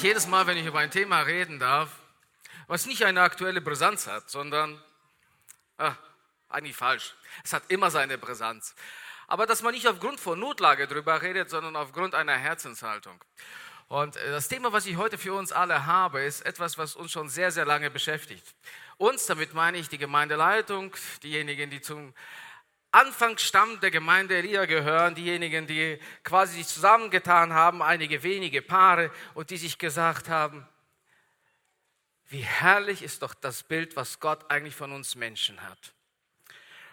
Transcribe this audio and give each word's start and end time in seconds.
Mich 0.00 0.08
jedes 0.08 0.26
Mal, 0.26 0.46
wenn 0.46 0.56
ich 0.56 0.64
über 0.64 0.78
ein 0.78 0.90
Thema 0.90 1.20
reden 1.20 1.58
darf, 1.58 1.90
was 2.68 2.86
nicht 2.86 3.04
eine 3.04 3.20
aktuelle 3.20 3.60
Brisanz 3.60 4.06
hat, 4.06 4.30
sondern, 4.30 4.82
ah, 5.76 5.94
eigentlich 6.48 6.74
falsch, 6.74 7.14
es 7.44 7.52
hat 7.52 7.64
immer 7.68 7.90
seine 7.90 8.16
Brisanz. 8.16 8.74
Aber 9.26 9.44
dass 9.44 9.60
man 9.60 9.74
nicht 9.74 9.86
aufgrund 9.86 10.18
von 10.18 10.40
Notlage 10.40 10.86
darüber 10.88 11.20
redet, 11.20 11.50
sondern 11.50 11.76
aufgrund 11.76 12.14
einer 12.14 12.32
Herzenshaltung. 12.32 13.22
Und 13.88 14.16
das 14.16 14.48
Thema, 14.48 14.72
was 14.72 14.86
ich 14.86 14.96
heute 14.96 15.18
für 15.18 15.34
uns 15.34 15.52
alle 15.52 15.84
habe, 15.84 16.22
ist 16.22 16.46
etwas, 16.46 16.78
was 16.78 16.96
uns 16.96 17.12
schon 17.12 17.28
sehr, 17.28 17.52
sehr 17.52 17.66
lange 17.66 17.90
beschäftigt. 17.90 18.54
Uns, 18.96 19.26
damit 19.26 19.52
meine 19.52 19.76
ich 19.76 19.90
die 19.90 19.98
Gemeindeleitung, 19.98 20.96
diejenigen, 21.22 21.68
die 21.68 21.82
zum 21.82 22.14
Anfangsstamm 22.92 23.78
der 23.80 23.90
Gemeinde 23.90 24.36
Elia 24.36 24.64
gehören, 24.66 25.14
diejenigen, 25.14 25.66
die 25.66 25.98
quasi 26.24 26.58
sich 26.58 26.66
zusammengetan 26.66 27.52
haben, 27.52 27.82
einige 27.82 28.22
wenige 28.22 28.62
Paare 28.62 29.10
und 29.34 29.50
die 29.50 29.56
sich 29.56 29.78
gesagt 29.78 30.28
haben, 30.28 30.66
wie 32.26 32.42
herrlich 32.42 33.02
ist 33.02 33.22
doch 33.22 33.34
das 33.34 33.62
Bild, 33.62 33.96
was 33.96 34.18
Gott 34.18 34.50
eigentlich 34.50 34.74
von 34.74 34.92
uns 34.92 35.14
Menschen 35.14 35.60
hat. 35.62 35.94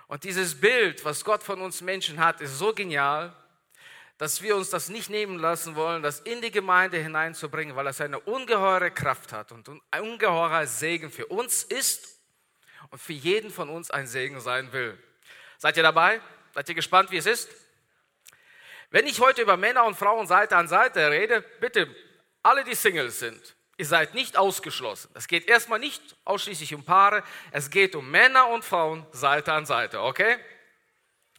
Und 0.08 0.24
dieses 0.24 0.60
Bild, 0.60 1.04
was 1.04 1.24
Gott 1.24 1.44
von 1.44 1.62
uns 1.62 1.82
Menschen 1.82 2.20
hat, 2.20 2.42
ist 2.42 2.58
so 2.58 2.74
genial, 2.74 3.36
dass 4.18 4.42
wir 4.42 4.56
uns 4.56 4.70
das 4.70 4.90
nicht 4.90 5.10
nehmen 5.10 5.38
lassen 5.38 5.76
wollen, 5.76 6.02
das 6.02 6.22
in 6.22 6.42
die 6.42 6.50
Gemeinde 6.50 6.98
hineinzubringen, 6.98 7.76
weil 7.76 7.88
es 7.88 8.02
eine 8.02 8.20
ungeheure 8.20 8.90
Kraft 8.90 9.32
hat 9.32 9.52
und 9.52 9.70
ein 9.70 10.02
ungeheurer 10.02 10.66
Segen 10.66 11.12
für 11.12 11.28
uns 11.28 11.64
ist 11.64 12.20
und 12.90 13.00
für 13.00 13.14
jeden 13.14 13.52
von 13.52 13.70
uns 13.70 13.92
ein 13.92 14.08
Segen 14.08 14.40
sein 14.40 14.72
will. 14.74 14.98
Seid 15.58 15.78
ihr 15.78 15.84
dabei? 15.84 16.22
Seid 16.54 16.70
ihr 16.70 16.76
gespannt, 16.76 17.12
wie 17.12 17.18
es 17.18 17.26
ist? 17.26 17.50
Wenn 18.90 19.06
ich 19.06 19.20
heute 19.20 19.42
über 19.42 19.58
Männer 19.58 19.86
und 19.86 19.96
Frauen 19.96 20.28
Seite 20.28 20.56
an 20.56 20.68
Seite 20.68 21.12
rede, 21.12 21.42
bitte 21.60 21.94
alle, 22.42 22.64
die 22.64 22.76
Singles 22.76 23.20
sind, 23.20 23.56
ihr 23.76 23.86
seid 23.86 24.14
nicht 24.14 24.38
ausgeschlossen. 24.38 25.12
Es 25.14 25.28
geht 25.28 25.48
erstmal 25.48 25.80
nicht 25.80 26.02
ausschließlich 26.24 26.74
um 26.74 26.86
Paare, 26.86 27.24
es 27.52 27.70
geht 27.70 27.96
um 27.96 28.10
Männer 28.10 28.48
und 28.48 28.64
Frauen 28.64 29.06
Seite 29.12 29.52
an 29.52 29.66
Seite, 29.66 30.02
okay? 30.02 30.38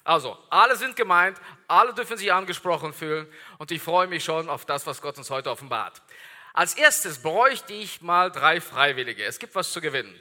Also, 0.04 0.36
alle 0.50 0.76
sind 0.76 0.96
gemeint, 0.96 1.38
alle 1.66 1.94
dürfen 1.94 2.16
sich 2.16 2.32
angesprochen 2.32 2.92
fühlen 2.92 3.26
und 3.58 3.70
ich 3.70 3.80
freue 3.80 4.06
mich 4.06 4.24
schon 4.24 4.48
auf 4.48 4.64
das, 4.64 4.86
was 4.86 5.00
Gott 5.00 5.16
uns 5.18 5.30
heute 5.30 5.50
offenbart. 5.50 6.02
Als 6.52 6.74
erstes 6.74 7.22
bräuchte 7.22 7.72
ich 7.72 8.02
mal 8.02 8.30
drei 8.30 8.60
Freiwillige. 8.60 9.24
Es 9.24 9.38
gibt 9.38 9.54
was 9.54 9.72
zu 9.72 9.80
gewinnen. 9.80 10.18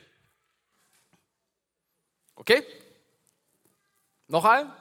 Okay? 2.36 2.66
Noch 4.28 4.46
ein? 4.46 4.72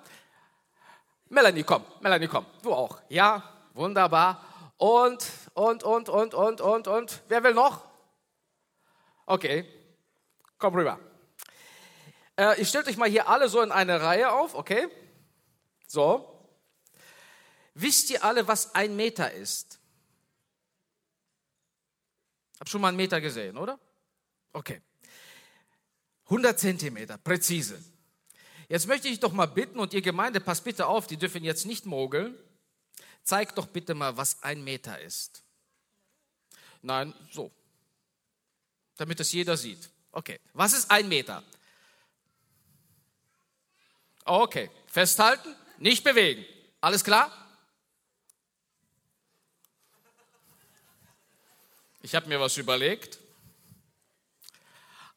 Melanie, 1.29 1.63
komm. 1.63 1.85
Melanie, 2.01 2.29
komm. 2.29 2.47
Du 2.63 2.73
auch. 2.73 3.01
Ja, 3.09 3.43
wunderbar. 3.75 4.45
Und, 4.77 5.27
und, 5.55 5.83
und, 5.83 6.09
und, 6.09 6.35
und, 6.35 6.61
und, 6.61 6.89
und. 6.89 7.23
Wer 7.29 7.43
will 7.43 7.55
noch? 7.55 7.85
Okay. 9.25 9.65
Komm 10.59 10.75
rüber. 10.75 10.99
Äh, 12.37 12.59
ihr 12.59 12.67
stellt 12.67 12.87
euch 12.89 12.97
mal 12.97 13.09
hier 13.09 13.29
alle 13.29 13.49
so 13.49 13.63
in 13.63 13.73
eine 13.73 14.01
Reihe 14.01 14.33
auf, 14.33 14.55
okay? 14.55 14.89
So. 15.87 16.33
Wisst 17.75 18.11
ihr 18.11 18.25
alle, 18.25 18.47
was 18.49 18.75
ein 18.75 18.97
Meter 18.97 19.33
ist? 19.33 19.79
Hab 22.59 22.69
schon 22.69 22.81
mal 22.81 22.89
einen 22.89 22.97
Meter 22.97 23.21
gesehen, 23.21 23.57
oder? 23.57 23.79
Okay. 24.53 24.81
100 26.25 26.59
Zentimeter, 26.59 27.19
präzise. 27.19 27.83
Jetzt 28.69 28.87
möchte 28.87 29.09
ich 29.09 29.21
doch 29.21 29.33
mal 29.33 29.47
bitten, 29.47 29.79
und 29.79 29.95
ihr 29.95 30.03
Gemeinde, 30.03 30.41
passt 30.41 30.65
bitte 30.65 30.87
auf, 30.87 31.07
die 31.07 31.17
dürfen 31.17 31.45
jetzt 31.45 31.67
nicht 31.67 31.87
mogeln. 31.87 32.37
Zeigt 33.23 33.59
doch 33.59 33.67
bitte 33.67 33.95
mal, 33.95 34.17
was 34.17 34.43
ein 34.43 34.65
Meter 34.65 35.01
ist. 35.01 35.43
Nein, 36.83 37.15
so. 37.31 37.51
Damit 38.97 39.21
es 39.21 39.33
jeder 39.33 39.57
sieht. 39.57 39.91
Okay. 40.13 40.41
Was 40.53 40.73
ist 40.73 40.91
ein 40.91 41.09
Meter? 41.09 41.43
Okay. 44.25 44.71
Festhalten, 44.87 45.55
nicht 45.79 46.03
bewegen. 46.03 46.45
Alles 46.81 47.05
klar? 47.05 47.31
Ich 52.03 52.15
habe 52.15 52.29
mir 52.29 52.41
was 52.41 52.57
überlegt. 52.57 53.19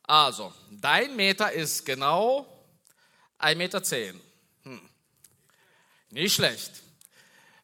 Also, 0.03 0.51
dein 0.71 1.15
Meter 1.15 1.51
ist 1.51 1.85
genau 1.85 2.58
1,10 3.39 3.55
Meter. 3.55 3.81
Hm. 4.63 4.89
Nicht 6.11 6.35
schlecht. 6.35 6.71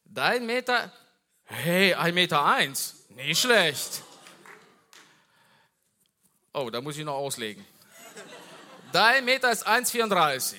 Dein 0.05 0.45
Meter, 0.45 0.91
hey, 1.45 1.93
1,1 1.95 2.11
Meter. 2.13 2.45
Eins. 2.45 2.95
Nicht 3.09 3.41
schlecht. 3.41 4.01
Oh, 6.53 6.69
da 6.69 6.79
muss 6.81 6.97
ich 6.97 7.03
noch 7.03 7.15
auslegen. 7.15 7.65
Dein 8.91 9.25
Meter 9.25 9.51
ist 9.51 9.67
1,34. 9.67 10.55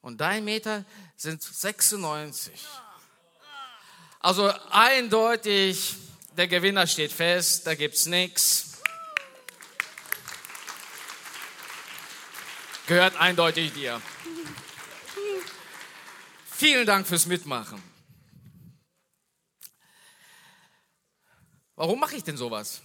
Und 0.00 0.20
dein 0.20 0.44
Meter 0.44 0.84
sind 1.16 1.42
96. 1.42 2.52
Also 4.20 4.52
eindeutig, 4.70 5.94
der 6.36 6.46
Gewinner 6.46 6.86
steht 6.86 7.10
fest, 7.12 7.66
da 7.66 7.74
gibt 7.74 7.94
es 7.96 8.06
nichts. 8.06 8.71
Gehört 12.86 13.16
eindeutig 13.16 13.72
dir. 13.72 14.00
Vielen 16.46 16.86
Dank 16.86 17.06
fürs 17.06 17.26
Mitmachen. 17.26 17.82
Warum 21.74 21.98
mache 21.98 22.16
ich 22.16 22.24
denn 22.24 22.36
sowas? 22.36 22.82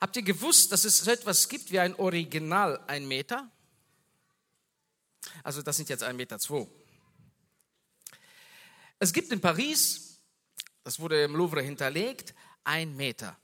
Habt 0.00 0.16
ihr 0.16 0.22
gewusst, 0.22 0.72
dass 0.72 0.84
es 0.84 0.98
so 0.98 1.10
etwas 1.10 1.48
gibt 1.48 1.70
wie 1.70 1.78
ein 1.78 1.94
Original 1.96 2.82
ein 2.86 3.06
Meter? 3.06 3.50
Also 5.42 5.62
das 5.62 5.76
sind 5.76 5.88
jetzt 5.88 6.02
ein 6.02 6.16
Meter 6.16 6.38
zwei. 6.38 6.66
Es 8.98 9.12
gibt 9.12 9.32
in 9.32 9.40
Paris, 9.40 10.20
das 10.84 10.98
wurde 10.98 11.22
im 11.24 11.36
Louvre 11.36 11.62
hinterlegt, 11.62 12.34
ein 12.64 12.96
Meter. 12.96 13.36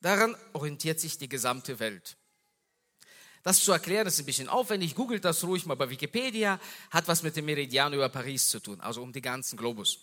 Daran 0.00 0.36
orientiert 0.52 1.00
sich 1.00 1.18
die 1.18 1.28
gesamte 1.28 1.78
Welt. 1.78 2.16
Das 3.44 3.62
zu 3.62 3.72
erklären 3.72 4.06
ist 4.06 4.18
ein 4.18 4.24
bisschen 4.24 4.48
aufwendig. 4.48 4.94
Googelt 4.94 5.24
das 5.24 5.44
ruhig 5.44 5.66
mal 5.66 5.76
bei 5.76 5.90
Wikipedia. 5.90 6.58
Hat 6.90 7.06
was 7.06 7.22
mit 7.22 7.36
dem 7.36 7.44
Meridian 7.44 7.92
über 7.92 8.08
Paris 8.08 8.48
zu 8.48 8.58
tun, 8.58 8.80
also 8.80 9.02
um 9.02 9.12
den 9.12 9.22
ganzen 9.22 9.58
Globus. 9.58 9.98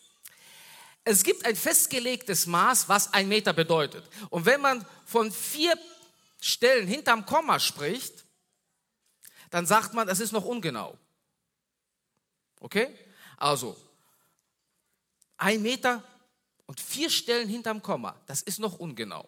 Es 1.04 1.24
gibt 1.24 1.44
ein 1.46 1.56
festgelegtes 1.56 2.46
Maß, 2.46 2.88
was 2.88 3.12
ein 3.14 3.28
Meter 3.28 3.52
bedeutet. 3.52 4.08
Und 4.30 4.46
wenn 4.46 4.62
man 4.62 4.86
von 5.06 5.32
vier 5.32 5.74
Stellen 6.40 6.88
hinterm 6.88 7.26
Komma 7.26 7.60
spricht, 7.60 8.24
dann 9.50 9.66
sagt 9.66 9.96
man, 9.96 10.08
das 10.08 10.20
ist 10.20 10.32
noch 10.32 10.46
ungenau. 10.46 10.96
Okay? 12.60 12.96
Also, 13.38 13.76
ein 15.38 15.64
Meter 15.64 16.04
und 16.68 16.80
vier 16.80 17.10
Stellen 17.10 17.50
hinterm 17.50 17.82
Komma, 17.82 18.16
das 18.28 18.44
ist 18.44 18.60
noch 18.60 18.78
ungenau. 18.78 19.28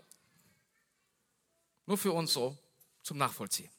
Nur 1.88 1.98
für 1.98 2.12
uns 2.12 2.32
so 2.32 2.56
zum 3.02 3.18
Nachvollziehen. 3.18 3.72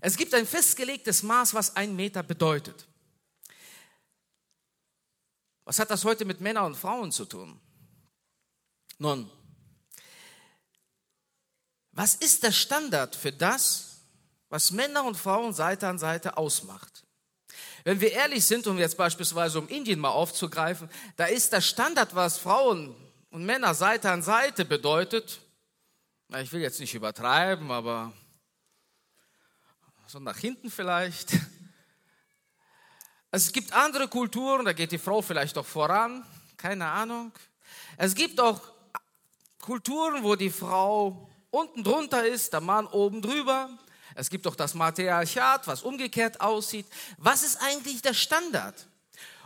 Es 0.00 0.16
gibt 0.16 0.34
ein 0.34 0.46
festgelegtes 0.46 1.22
Maß, 1.22 1.54
was 1.54 1.76
ein 1.76 1.94
Meter 1.94 2.22
bedeutet. 2.22 2.86
Was 5.64 5.78
hat 5.78 5.90
das 5.90 6.04
heute 6.04 6.24
mit 6.24 6.40
Männern 6.40 6.66
und 6.66 6.76
Frauen 6.76 7.10
zu 7.10 7.24
tun? 7.24 7.58
Nun, 8.98 9.30
was 11.92 12.16
ist 12.16 12.42
der 12.42 12.52
Standard 12.52 13.14
für 13.14 13.32
das, 13.32 14.00
was 14.48 14.72
Männer 14.72 15.04
und 15.04 15.16
Frauen 15.16 15.54
Seite 15.54 15.88
an 15.88 15.98
Seite 15.98 16.36
ausmacht? 16.36 17.04
Wenn 17.84 18.00
wir 18.00 18.12
ehrlich 18.12 18.44
sind, 18.44 18.66
um 18.66 18.78
jetzt 18.78 18.96
beispielsweise 18.96 19.58
um 19.58 19.68
Indien 19.68 20.00
mal 20.00 20.10
aufzugreifen, 20.10 20.88
da 21.16 21.26
ist 21.26 21.52
der 21.52 21.60
Standard, 21.60 22.14
was 22.14 22.38
Frauen 22.38 22.94
und 23.30 23.44
Männer 23.44 23.74
Seite 23.74 24.10
an 24.10 24.22
Seite 24.22 24.64
bedeutet, 24.64 25.40
ich 26.40 26.52
will 26.52 26.62
jetzt 26.62 26.80
nicht 26.80 26.94
übertreiben, 26.94 27.70
aber 27.70 28.12
so 30.14 30.20
nach 30.20 30.38
hinten 30.38 30.70
vielleicht. 30.70 31.32
Es 33.32 33.50
gibt 33.50 33.72
andere 33.72 34.06
Kulturen, 34.06 34.64
da 34.64 34.72
geht 34.72 34.92
die 34.92 34.98
Frau 34.98 35.20
vielleicht 35.20 35.58
auch 35.58 35.66
voran, 35.66 36.24
keine 36.56 36.86
Ahnung. 36.86 37.32
Es 37.96 38.14
gibt 38.14 38.38
auch 38.38 38.60
Kulturen, 39.60 40.22
wo 40.22 40.36
die 40.36 40.50
Frau 40.50 41.28
unten 41.50 41.82
drunter 41.82 42.24
ist, 42.24 42.52
der 42.52 42.60
Mann 42.60 42.86
oben 42.86 43.22
drüber. 43.22 43.68
Es 44.14 44.30
gibt 44.30 44.46
auch 44.46 44.54
das 44.54 44.74
Matriarchat, 44.74 45.66
was 45.66 45.82
umgekehrt 45.82 46.40
aussieht. 46.40 46.86
Was 47.18 47.42
ist 47.42 47.56
eigentlich 47.60 48.00
der 48.00 48.14
Standard? 48.14 48.86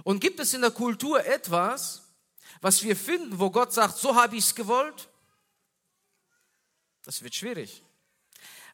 Und 0.05 0.21
gibt 0.21 0.39
es 0.39 0.53
in 0.53 0.61
der 0.61 0.71
Kultur 0.71 1.25
etwas, 1.25 2.03
was 2.61 2.83
wir 2.83 2.95
finden, 2.95 3.39
wo 3.39 3.49
Gott 3.49 3.73
sagt, 3.73 3.97
so 3.97 4.15
habe 4.15 4.37
ich 4.37 4.45
es 4.45 4.55
gewollt? 4.55 5.09
Das 7.05 7.23
wird 7.23 7.35
schwierig. 7.35 7.83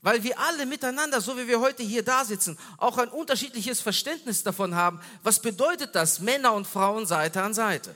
Weil 0.05 0.23
wir 0.23 0.39
alle 0.39 0.67
miteinander, 0.67 1.23
so 1.23 1.35
wie 1.39 1.49
wir 1.49 1.61
heute 1.61 1.83
hier 1.83 2.03
da 2.03 2.27
sitzen, 2.27 2.59
auch 2.77 2.99
ein 2.99 3.09
unterschiedliches 3.09 3.81
Verständnis 3.81 4.43
davon 4.43 4.75
haben, 4.75 5.01
was 5.23 5.41
bedeutet 5.41 5.95
das, 5.95 6.21
Männer 6.21 6.53
und 6.53 6.67
Frauen 6.67 7.07
Seite 7.07 7.43
an 7.43 7.55
Seite. 7.55 7.95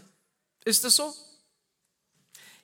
Ist 0.64 0.86
es 0.86 0.96
so? 0.96 1.14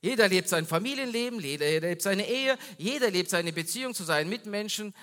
Jeder 0.01 0.29
lebt 0.29 0.49
sein 0.49 0.67
Familienleben, 0.67 1.41
jeder 1.41 1.81
lebt 1.81 2.01
seine 2.01 2.27
Ehe, 2.27 2.57
jeder 2.79 3.11
lebt 3.11 3.29
seine 3.29 3.53
Beziehung 3.53 3.93
zu 3.93 4.05
seinen 4.05 4.31
Mitmenschen, 4.31 4.95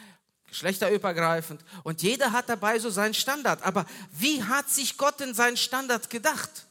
geschlechterübergreifend. 0.47 1.61
Und 1.83 2.01
jeder 2.01 2.31
hat 2.31 2.49
dabei 2.49 2.79
so 2.79 2.89
seinen 2.89 3.13
Standard. 3.13 3.61
Aber 3.61 3.85
wie 4.11 4.43
hat 4.43 4.71
sich 4.71 4.97
Gott 4.97 5.19
denn 5.19 5.35
seinen 5.35 5.57
Standard 5.57 6.09
gedacht? 6.09 6.65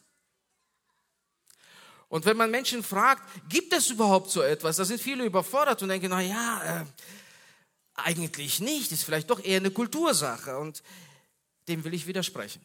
Und 2.09 2.25
wenn 2.25 2.37
man 2.37 2.51
Menschen 2.51 2.83
fragt, 2.83 3.23
gibt 3.49 3.73
es 3.73 3.91
überhaupt 3.91 4.33
so 4.33 4.43
etwas, 4.43 4.79
da 4.79 4.85
sind 4.85 5.01
viele 5.01 5.25
überfordert 5.25 5.81
und 5.83 5.89
denken, 5.91 6.09
na 6.11 6.21
ja, 6.21 6.81
äh, 6.81 6.85
eigentlich 8.05 8.61
nicht, 8.61 8.93
ist 8.93 9.05
vielleicht 9.05 9.31
doch 9.31 9.43
eher 9.43 9.59
eine 9.59 9.71
Kultursache. 9.71 10.59
Und 10.59 10.83
dem 11.69 11.85
will 11.85 11.95
ich 11.95 12.07
widersprechen. 12.07 12.65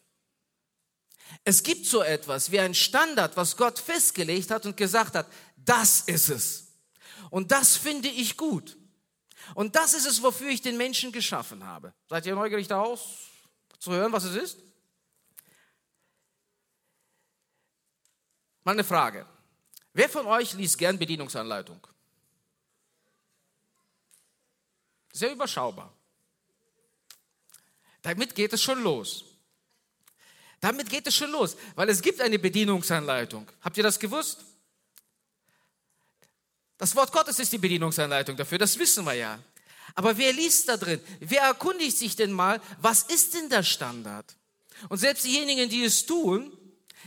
Es 1.43 1.63
gibt 1.63 1.85
so 1.85 2.01
etwas 2.01 2.51
wie 2.51 2.59
ein 2.59 2.73
Standard, 2.73 3.35
was 3.35 3.57
Gott 3.57 3.79
festgelegt 3.79 4.51
hat 4.51 4.65
und 4.65 4.77
gesagt 4.77 5.15
hat, 5.15 5.27
das 5.57 6.01
ist 6.01 6.29
es. 6.29 6.67
Und 7.29 7.51
das 7.51 7.75
finde 7.75 8.09
ich 8.09 8.37
gut. 8.37 8.77
Und 9.53 9.75
das 9.75 9.93
ist 9.93 10.05
es, 10.05 10.21
wofür 10.23 10.49
ich 10.49 10.61
den 10.61 10.77
Menschen 10.77 11.11
geschaffen 11.11 11.63
habe. 11.65 11.93
Seid 12.07 12.25
ihr 12.25 12.35
neugierig 12.35 12.67
daraus 12.67 13.01
zu 13.79 13.91
hören, 13.91 14.11
was 14.11 14.23
es 14.23 14.35
ist? 14.35 14.57
Mal 18.63 18.71
eine 18.71 18.83
Frage. 18.83 19.27
Wer 19.93 20.09
von 20.09 20.25
euch 20.25 20.53
liest 20.53 20.77
gern 20.77 20.97
Bedienungsanleitung? 20.97 21.85
Sehr 25.15 25.31
überschaubar. 25.31 25.93
Damit 28.01 28.35
geht 28.35 28.51
es 28.51 28.61
schon 28.61 28.83
los. 28.83 29.23
Damit 30.59 30.89
geht 30.89 31.07
es 31.07 31.15
schon 31.15 31.31
los, 31.31 31.55
weil 31.75 31.87
es 31.87 32.01
gibt 32.01 32.19
eine 32.19 32.37
Bedienungsanleitung. 32.37 33.49
Habt 33.61 33.77
ihr 33.77 33.83
das 33.83 33.97
gewusst? 33.97 34.43
Das 36.77 36.93
Wort 36.97 37.13
Gottes 37.13 37.39
ist 37.39 37.53
die 37.53 37.57
Bedienungsanleitung 37.57 38.35
dafür, 38.35 38.57
das 38.57 38.77
wissen 38.77 39.05
wir 39.05 39.13
ja. 39.13 39.39
Aber 39.93 40.17
wer 40.17 40.33
liest 40.33 40.67
da 40.67 40.75
drin? 40.75 40.99
Wer 41.21 41.43
erkundigt 41.43 41.97
sich 41.97 42.17
denn 42.17 42.33
mal, 42.33 42.59
was 42.81 43.03
ist 43.03 43.35
denn 43.35 43.47
der 43.47 43.63
Standard? 43.63 44.35
Und 44.89 44.97
selbst 44.97 45.23
diejenigen, 45.23 45.69
die 45.69 45.85
es 45.85 46.05
tun, 46.05 46.51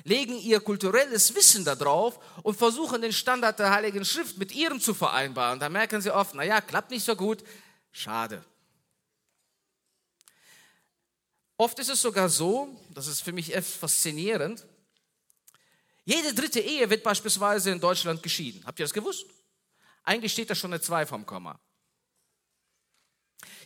legen 0.04 0.38
ihr 0.38 0.60
kulturelles 0.60 1.34
Wissen 1.34 1.62
darauf 1.66 2.18
und 2.42 2.56
versuchen 2.56 3.02
den 3.02 3.12
Standard 3.12 3.58
der 3.58 3.70
Heiligen 3.70 4.06
Schrift 4.06 4.38
mit 4.38 4.52
ihrem 4.52 4.80
zu 4.80 4.94
vereinbaren. 4.94 5.60
Da 5.60 5.68
merken 5.68 6.00
sie 6.00 6.10
oft, 6.10 6.34
naja, 6.34 6.62
klappt 6.62 6.90
nicht 6.90 7.04
so 7.04 7.14
gut, 7.14 7.44
schade. 7.92 8.44
Oft 11.56 11.78
ist 11.78 11.88
es 11.88 12.00
sogar 12.00 12.28
so, 12.28 12.68
das 12.90 13.08
ist 13.08 13.20
für 13.20 13.32
mich 13.32 13.54
echt 13.54 13.66
faszinierend, 13.66 14.64
jede 16.04 16.32
dritte 16.32 16.60
Ehe 16.60 16.88
wird 16.88 17.02
beispielsweise 17.02 17.70
in 17.70 17.80
Deutschland 17.80 18.22
geschieden. 18.22 18.64
Habt 18.64 18.78
ihr 18.78 18.84
das 18.84 18.94
gewusst? 18.94 19.26
Eigentlich 20.04 20.32
steht 20.32 20.48
da 20.48 20.54
schon 20.54 20.72
eine 20.72 20.80
2 20.80 21.04
vom 21.04 21.26
Komma. 21.26 21.60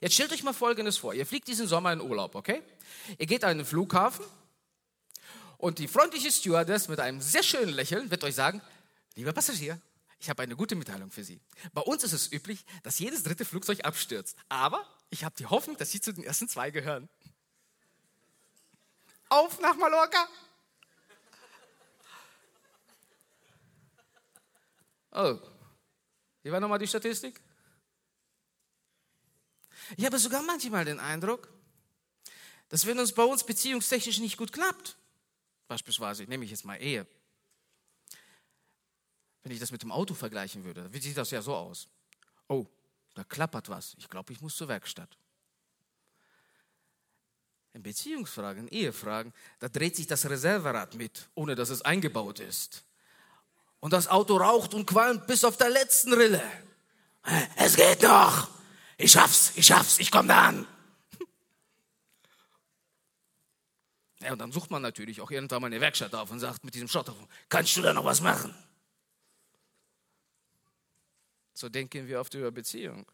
Jetzt 0.00 0.14
stellt 0.14 0.32
euch 0.32 0.42
mal 0.42 0.52
Folgendes 0.52 0.96
vor. 0.96 1.14
Ihr 1.14 1.24
fliegt 1.24 1.46
diesen 1.46 1.68
Sommer 1.68 1.92
in 1.92 2.00
Urlaub, 2.00 2.34
okay? 2.34 2.62
Ihr 3.18 3.26
geht 3.26 3.44
an 3.44 3.58
den 3.58 3.64
Flughafen 3.64 4.24
und 5.56 5.78
die 5.78 5.86
freundliche 5.86 6.32
Stewardess 6.32 6.88
mit 6.88 6.98
einem 6.98 7.20
sehr 7.20 7.44
schönen 7.44 7.72
Lächeln 7.72 8.10
wird 8.10 8.24
euch 8.24 8.34
sagen, 8.34 8.60
lieber 9.14 9.32
Passagier, 9.32 9.80
ich 10.22 10.30
habe 10.30 10.40
eine 10.44 10.54
gute 10.54 10.76
Mitteilung 10.76 11.10
für 11.10 11.24
Sie. 11.24 11.40
Bei 11.72 11.80
uns 11.80 12.04
ist 12.04 12.12
es 12.12 12.30
üblich, 12.30 12.64
dass 12.84 13.00
jedes 13.00 13.24
dritte 13.24 13.44
Flugzeug 13.44 13.84
abstürzt. 13.84 14.36
Aber 14.48 14.86
ich 15.10 15.24
habe 15.24 15.34
die 15.36 15.46
Hoffnung, 15.46 15.76
dass 15.78 15.90
Sie 15.90 16.00
zu 16.00 16.14
den 16.14 16.22
ersten 16.22 16.48
zwei 16.48 16.70
gehören. 16.70 17.08
Auf 19.28 19.58
nach 19.58 19.74
Mallorca! 19.74 20.28
Oh, 25.10 25.38
wie 26.44 26.52
war 26.52 26.60
nochmal 26.60 26.78
die 26.78 26.86
Statistik? 26.86 27.40
Ich 29.96 30.04
habe 30.04 30.20
sogar 30.20 30.42
manchmal 30.42 30.84
den 30.84 31.00
Eindruck, 31.00 31.52
dass 32.68 32.86
wenn 32.86 33.00
uns 33.00 33.12
bei 33.12 33.24
uns 33.24 33.44
beziehungstechnisch 33.44 34.20
nicht 34.20 34.36
gut 34.36 34.52
klappt, 34.52 34.96
beispielsweise, 35.66 36.22
nehme 36.24 36.44
ich 36.44 36.52
jetzt 36.52 36.64
mal 36.64 36.76
Ehe, 36.76 37.08
wenn 39.42 39.52
ich 39.52 39.60
das 39.60 39.72
mit 39.72 39.82
dem 39.82 39.92
Auto 39.92 40.14
vergleichen 40.14 40.64
würde, 40.64 40.92
wie 40.92 41.00
sieht 41.00 41.16
das 41.16 41.30
ja 41.30 41.42
so 41.42 41.54
aus? 41.54 41.88
Oh, 42.48 42.66
da 43.14 43.24
klappert 43.24 43.68
was. 43.68 43.94
Ich 43.98 44.08
glaube, 44.08 44.32
ich 44.32 44.40
muss 44.40 44.56
zur 44.56 44.68
Werkstatt. 44.68 45.16
In 47.74 47.82
Beziehungsfragen, 47.82 48.68
in 48.68 48.68
Ehefragen, 48.68 49.32
da 49.58 49.68
dreht 49.68 49.96
sich 49.96 50.06
das 50.06 50.28
Reserverad 50.28 50.94
mit, 50.94 51.28
ohne 51.34 51.54
dass 51.54 51.70
es 51.70 51.82
eingebaut 51.82 52.38
ist. 52.38 52.84
Und 53.80 53.92
das 53.92 54.08
Auto 54.08 54.36
raucht 54.36 54.74
und 54.74 54.86
qualmt 54.86 55.26
bis 55.26 55.44
auf 55.44 55.56
der 55.56 55.70
letzten 55.70 56.12
Rille. 56.12 56.42
Es 57.56 57.76
geht 57.76 58.02
noch. 58.02 58.48
Ich 58.98 59.12
schaff's, 59.12 59.52
ich 59.56 59.66
schaff's, 59.66 59.98
ich 59.98 60.10
komme 60.10 60.28
da 60.28 60.48
an. 60.48 60.66
Ja, 64.20 64.30
und 64.34 64.38
dann 64.38 64.52
sucht 64.52 64.70
man 64.70 64.82
natürlich 64.82 65.20
auch 65.20 65.32
irgendwann 65.32 65.62
mal 65.62 65.66
eine 65.66 65.80
Werkstatt 65.80 66.14
auf 66.14 66.30
und 66.30 66.38
sagt 66.38 66.62
mit 66.62 66.74
diesem 66.74 66.86
Schotter, 66.86 67.12
kannst 67.48 67.76
du 67.76 67.82
da 67.82 67.92
noch 67.92 68.04
was 68.04 68.20
machen? 68.20 68.54
So 71.54 71.68
denken 71.68 72.08
wir 72.08 72.20
oft 72.20 72.34
über 72.34 72.50
Beziehung. 72.50 73.06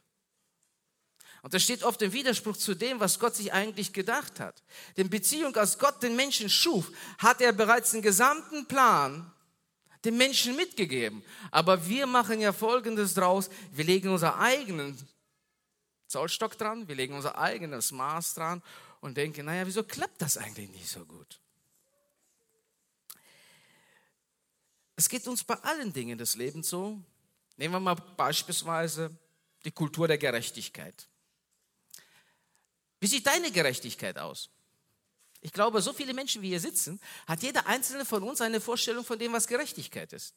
Und 1.42 1.54
das 1.54 1.62
steht 1.62 1.84
oft 1.84 2.02
im 2.02 2.12
Widerspruch 2.12 2.56
zu 2.56 2.74
dem, 2.74 2.98
was 3.00 3.18
Gott 3.18 3.36
sich 3.36 3.52
eigentlich 3.52 3.92
gedacht 3.92 4.40
hat. 4.40 4.62
Denn 4.96 5.08
Beziehung, 5.08 5.54
als 5.56 5.78
Gott 5.78 6.02
den 6.02 6.16
Menschen 6.16 6.48
schuf, 6.48 6.90
hat 7.18 7.40
er 7.40 7.52
bereits 7.52 7.92
den 7.92 8.02
gesamten 8.02 8.66
Plan 8.66 9.32
dem 10.04 10.16
Menschen 10.16 10.56
mitgegeben. 10.56 11.22
Aber 11.50 11.88
wir 11.88 12.06
machen 12.06 12.40
ja 12.40 12.52
Folgendes 12.52 13.14
draus. 13.14 13.50
Wir 13.72 13.84
legen 13.84 14.08
unser 14.08 14.38
eigenen 14.38 14.96
Zollstock 16.06 16.56
dran, 16.56 16.88
wir 16.88 16.94
legen 16.94 17.14
unser 17.14 17.36
eigenes 17.36 17.92
Maß 17.92 18.34
dran 18.34 18.62
und 19.00 19.16
denken, 19.16 19.44
naja, 19.46 19.66
wieso 19.66 19.82
klappt 19.82 20.22
das 20.22 20.38
eigentlich 20.38 20.70
nicht 20.70 20.88
so 20.88 21.04
gut? 21.04 21.40
Es 24.96 25.08
geht 25.08 25.28
uns 25.28 25.44
bei 25.44 25.54
allen 25.56 25.92
Dingen 25.92 26.18
des 26.18 26.34
Lebens 26.34 26.68
so. 26.68 27.00
Nehmen 27.58 27.74
wir 27.74 27.80
mal 27.80 27.94
beispielsweise 27.94 29.10
die 29.64 29.72
Kultur 29.72 30.08
der 30.08 30.16
Gerechtigkeit. 30.16 31.08
Wie 33.00 33.06
sieht 33.08 33.26
deine 33.26 33.50
Gerechtigkeit 33.50 34.16
aus? 34.16 34.48
Ich 35.40 35.52
glaube, 35.52 35.82
so 35.82 35.92
viele 35.92 36.14
Menschen, 36.14 36.40
wie 36.40 36.48
hier 36.48 36.60
sitzen, 36.60 37.00
hat 37.26 37.42
jeder 37.42 37.66
einzelne 37.66 38.04
von 38.04 38.22
uns 38.22 38.40
eine 38.40 38.60
Vorstellung 38.60 39.04
von 39.04 39.18
dem, 39.18 39.32
was 39.32 39.46
Gerechtigkeit 39.46 40.12
ist. 40.12 40.34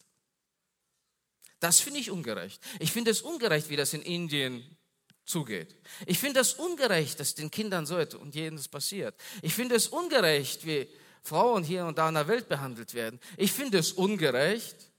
Das 1.59 1.79
finde 1.79 1.99
ich 1.99 2.09
ungerecht. 2.09 2.61
Ich 2.79 2.91
finde 2.91 3.11
es 3.11 3.21
ungerecht, 3.21 3.69
wie 3.69 3.75
das 3.75 3.93
in 3.93 4.01
Indien 4.01 4.77
zugeht. 5.23 5.75
Ich 6.07 6.17
finde 6.17 6.39
es 6.39 6.53
ungerecht, 6.53 7.19
dass 7.19 7.35
den 7.35 7.51
Kindern 7.51 7.85
so 7.85 7.97
etwas 7.97 8.19
und 8.19 8.33
jenes 8.33 8.67
passiert. 8.67 9.15
Ich 9.43 9.53
finde 9.53 9.75
es 9.75 9.87
ungerecht, 9.87 10.65
wie 10.65 10.87
Frauen 11.21 11.63
hier 11.63 11.85
und 11.85 11.99
da 11.99 12.09
in 12.09 12.15
der 12.15 12.27
Welt 12.27 12.49
behandelt 12.49 12.95
werden. 12.95 13.19
Ich 13.37 13.51
finde 13.51 13.77
es 13.77 13.91
ungerecht, 13.91 14.90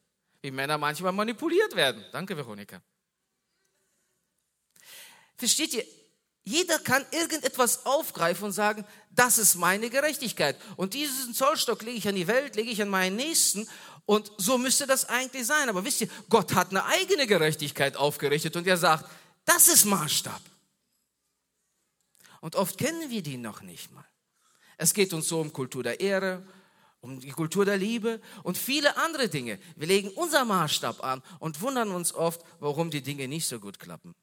wie 0.42 0.50
Männer 0.50 0.76
manchmal 0.76 1.12
manipuliert 1.12 1.74
werden. 1.74 2.04
Danke, 2.12 2.36
Veronika. 2.36 2.82
Versteht 5.36 5.72
ihr? 5.74 5.86
Jeder 6.44 6.80
kann 6.80 7.06
irgendetwas 7.12 7.86
aufgreifen 7.86 8.46
und 8.46 8.52
sagen, 8.52 8.84
das 9.10 9.38
ist 9.38 9.54
meine 9.54 9.90
Gerechtigkeit. 9.90 10.60
Und 10.76 10.94
diesen 10.94 11.34
Zollstock 11.34 11.82
lege 11.82 11.98
ich 11.98 12.08
an 12.08 12.16
die 12.16 12.26
Welt, 12.26 12.56
lege 12.56 12.70
ich 12.70 12.82
an 12.82 12.88
meinen 12.88 13.14
Nächsten. 13.14 13.68
Und 14.06 14.32
so 14.38 14.58
müsste 14.58 14.88
das 14.88 15.08
eigentlich 15.08 15.46
sein. 15.46 15.68
Aber 15.68 15.84
wisst 15.84 16.00
ihr, 16.00 16.08
Gott 16.28 16.54
hat 16.54 16.70
eine 16.70 16.84
eigene 16.84 17.28
Gerechtigkeit 17.28 17.96
aufgerichtet 17.96 18.56
und 18.56 18.66
er 18.66 18.76
sagt, 18.76 19.08
das 19.44 19.68
ist 19.68 19.84
Maßstab. 19.84 20.42
Und 22.40 22.56
oft 22.56 22.76
kennen 22.76 23.08
wir 23.08 23.22
die 23.22 23.36
noch 23.36 23.62
nicht 23.62 23.92
mal. 23.92 24.04
Es 24.76 24.94
geht 24.94 25.12
uns 25.12 25.28
so 25.28 25.40
um 25.40 25.52
Kultur 25.52 25.84
der 25.84 26.00
Ehre, 26.00 26.44
um 27.02 27.18
die 27.18 27.30
Kultur 27.30 27.64
der 27.64 27.76
Liebe 27.76 28.20
und 28.44 28.56
viele 28.56 28.96
andere 28.96 29.28
Dinge. 29.28 29.58
Wir 29.76 29.88
legen 29.88 30.08
unser 30.10 30.44
Maßstab 30.44 31.04
an 31.04 31.20
und 31.40 31.60
wundern 31.60 31.90
uns 31.90 32.14
oft, 32.14 32.40
warum 32.60 32.90
die 32.90 33.02
Dinge 33.02 33.28
nicht 33.28 33.46
so 33.46 33.58
gut 33.58 33.78
klappen. 33.78 34.14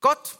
Gott 0.00 0.38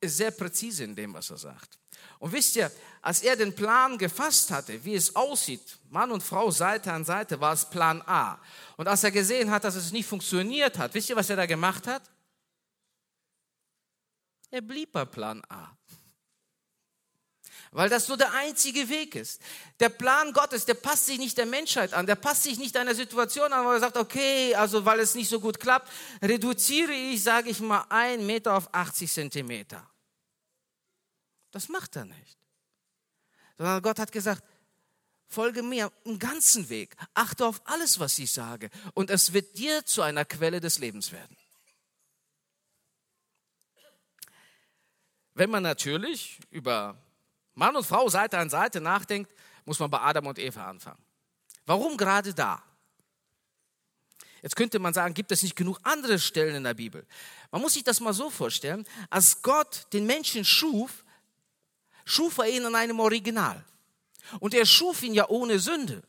ist 0.00 0.16
sehr 0.16 0.32
präzise 0.32 0.84
in 0.84 0.94
dem, 0.94 1.14
was 1.14 1.30
er 1.30 1.38
sagt. 1.38 1.78
Und 2.18 2.32
wisst 2.32 2.56
ihr, 2.56 2.70
als 3.00 3.22
er 3.22 3.36
den 3.36 3.54
Plan 3.54 3.96
gefasst 3.96 4.50
hatte, 4.50 4.84
wie 4.84 4.94
es 4.94 5.14
aussieht, 5.14 5.78
Mann 5.88 6.10
und 6.10 6.22
Frau 6.22 6.50
Seite 6.50 6.92
an 6.92 7.04
Seite, 7.04 7.40
war 7.40 7.52
es 7.52 7.68
Plan 7.70 8.02
A. 8.06 8.40
Und 8.76 8.88
als 8.88 9.04
er 9.04 9.12
gesehen 9.12 9.52
hat, 9.52 9.62
dass 9.62 9.76
es 9.76 9.92
nicht 9.92 10.06
funktioniert 10.06 10.78
hat, 10.78 10.94
wisst 10.94 11.10
ihr, 11.10 11.16
was 11.16 11.30
er 11.30 11.36
da 11.36 11.46
gemacht 11.46 11.86
hat? 11.86 12.02
Er 14.50 14.62
blieb 14.62 14.90
bei 14.92 15.04
Plan 15.04 15.42
A. 15.48 15.77
Weil 17.70 17.88
das 17.90 18.08
nur 18.08 18.16
der 18.16 18.32
einzige 18.32 18.88
Weg 18.88 19.14
ist. 19.14 19.40
Der 19.78 19.90
Plan 19.90 20.32
Gottes, 20.32 20.64
der 20.64 20.74
passt 20.74 21.06
sich 21.06 21.18
nicht 21.18 21.36
der 21.36 21.46
Menschheit 21.46 21.92
an, 21.92 22.06
der 22.06 22.14
passt 22.14 22.44
sich 22.44 22.58
nicht 22.58 22.76
einer 22.76 22.94
Situation 22.94 23.52
an, 23.52 23.64
wo 23.64 23.70
er 23.70 23.80
sagt, 23.80 23.96
okay, 23.96 24.54
also 24.54 24.84
weil 24.84 25.00
es 25.00 25.14
nicht 25.14 25.28
so 25.28 25.38
gut 25.40 25.60
klappt, 25.60 25.90
reduziere 26.22 26.92
ich, 26.92 27.22
sage 27.22 27.50
ich 27.50 27.60
mal, 27.60 27.84
ein 27.90 28.26
Meter 28.26 28.54
auf 28.54 28.72
80 28.72 29.12
Zentimeter. 29.12 29.88
Das 31.50 31.68
macht 31.68 31.96
er 31.96 32.06
nicht. 32.06 32.38
Sondern 33.58 33.82
Gott 33.82 33.98
hat 33.98 34.12
gesagt, 34.12 34.42
folge 35.26 35.62
mir 35.62 35.92
im 36.04 36.18
ganzen 36.18 36.68
Weg, 36.70 36.96
achte 37.12 37.44
auf 37.46 37.60
alles, 37.64 38.00
was 38.00 38.18
ich 38.18 38.32
sage, 38.32 38.70
und 38.94 39.10
es 39.10 39.32
wird 39.32 39.58
dir 39.58 39.84
zu 39.84 40.02
einer 40.02 40.24
Quelle 40.24 40.60
des 40.60 40.78
Lebens 40.78 41.12
werden. 41.12 41.36
Wenn 45.34 45.50
man 45.50 45.62
natürlich 45.62 46.40
über 46.50 46.96
Mann 47.58 47.74
und 47.74 47.84
Frau 47.84 48.08
Seite 48.08 48.38
an 48.38 48.50
Seite 48.50 48.80
nachdenkt, 48.80 49.34
muss 49.64 49.80
man 49.80 49.90
bei 49.90 50.00
Adam 50.00 50.28
und 50.28 50.38
Eva 50.38 50.68
anfangen. 50.68 51.02
Warum 51.66 51.96
gerade 51.96 52.32
da? 52.32 52.62
Jetzt 54.42 54.54
könnte 54.54 54.78
man 54.78 54.94
sagen, 54.94 55.12
gibt 55.12 55.32
es 55.32 55.42
nicht 55.42 55.56
genug 55.56 55.80
andere 55.82 56.20
Stellen 56.20 56.54
in 56.54 56.62
der 56.62 56.74
Bibel? 56.74 57.04
Man 57.50 57.60
muss 57.60 57.74
sich 57.74 57.82
das 57.82 57.98
mal 57.98 58.12
so 58.12 58.30
vorstellen, 58.30 58.86
als 59.10 59.42
Gott 59.42 59.88
den 59.92 60.06
Menschen 60.06 60.44
schuf, 60.44 61.04
schuf 62.04 62.38
er 62.38 62.48
ihn 62.48 62.64
in 62.64 62.76
einem 62.76 63.00
Original. 63.00 63.64
Und 64.38 64.54
er 64.54 64.64
schuf 64.64 65.02
ihn 65.02 65.14
ja 65.14 65.28
ohne 65.28 65.58
Sünde. 65.58 66.04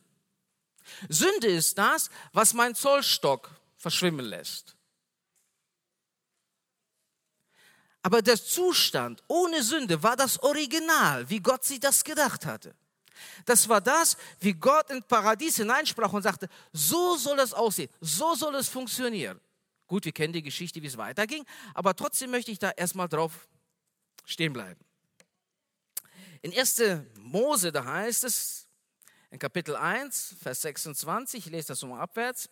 Sünde 1.08 1.48
ist 1.48 1.76
das, 1.78 2.10
was 2.32 2.54
mein 2.54 2.76
Zollstock 2.76 3.50
verschwimmen 3.76 4.24
lässt. 4.24 4.76
Aber 8.02 8.22
der 8.22 8.42
Zustand 8.42 9.22
ohne 9.28 9.62
Sünde 9.62 10.02
war 10.02 10.16
das 10.16 10.42
Original, 10.42 11.28
wie 11.28 11.40
Gott 11.40 11.64
sich 11.64 11.80
das 11.80 12.02
gedacht 12.02 12.46
hatte. 12.46 12.74
Das 13.44 13.68
war 13.68 13.80
das, 13.80 14.16
wie 14.38 14.54
Gott 14.54 14.90
ins 14.90 15.06
Paradies 15.06 15.56
hineinsprach 15.56 16.12
und 16.12 16.22
sagte, 16.22 16.48
so 16.72 17.16
soll 17.16 17.38
es 17.40 17.52
aussehen, 17.52 17.90
so 18.00 18.34
soll 18.34 18.54
es 18.54 18.68
funktionieren. 18.68 19.38
Gut, 19.86 20.04
wir 20.04 20.12
kennen 20.12 20.32
die 20.32 20.42
Geschichte, 20.42 20.80
wie 20.80 20.86
es 20.86 20.96
weiterging, 20.96 21.44
aber 21.74 21.94
trotzdem 21.94 22.30
möchte 22.30 22.50
ich 22.50 22.58
da 22.58 22.70
erstmal 22.70 23.08
drauf 23.08 23.48
stehen 24.24 24.52
bleiben. 24.52 24.80
In 26.42 26.56
1. 26.56 26.82
Mose, 27.16 27.72
da 27.72 27.84
heißt 27.84 28.24
es, 28.24 28.66
in 29.32 29.38
Kapitel 29.38 29.76
1, 29.76 30.36
Vers 30.42 30.62
26, 30.62 31.46
ich 31.46 31.52
lese 31.52 31.68
das 31.68 31.82
nochmal 31.82 32.00
abwärts. 32.00 32.50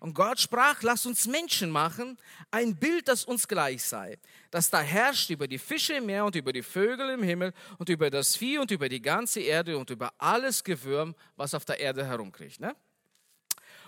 Und 0.00 0.14
Gott 0.14 0.38
sprach, 0.38 0.82
lass 0.82 1.06
uns 1.06 1.26
Menschen 1.26 1.70
machen, 1.70 2.18
ein 2.50 2.76
Bild, 2.76 3.08
das 3.08 3.24
uns 3.24 3.48
gleich 3.48 3.82
sei, 3.82 4.18
das 4.50 4.68
da 4.68 4.80
herrscht 4.80 5.30
über 5.30 5.48
die 5.48 5.58
Fische 5.58 5.94
im 5.94 6.06
Meer 6.06 6.26
und 6.26 6.36
über 6.36 6.52
die 6.52 6.62
Vögel 6.62 7.08
im 7.10 7.22
Himmel 7.22 7.54
und 7.78 7.88
über 7.88 8.10
das 8.10 8.36
Vieh 8.36 8.58
und 8.58 8.70
über 8.70 8.90
die 8.90 9.00
ganze 9.00 9.40
Erde 9.40 9.78
und 9.78 9.88
über 9.88 10.12
alles 10.18 10.62
Gewürm, 10.62 11.14
was 11.36 11.54
auf 11.54 11.64
der 11.64 11.80
Erde 11.80 12.04
herumkriecht. 12.04 12.60
Ne? 12.60 12.76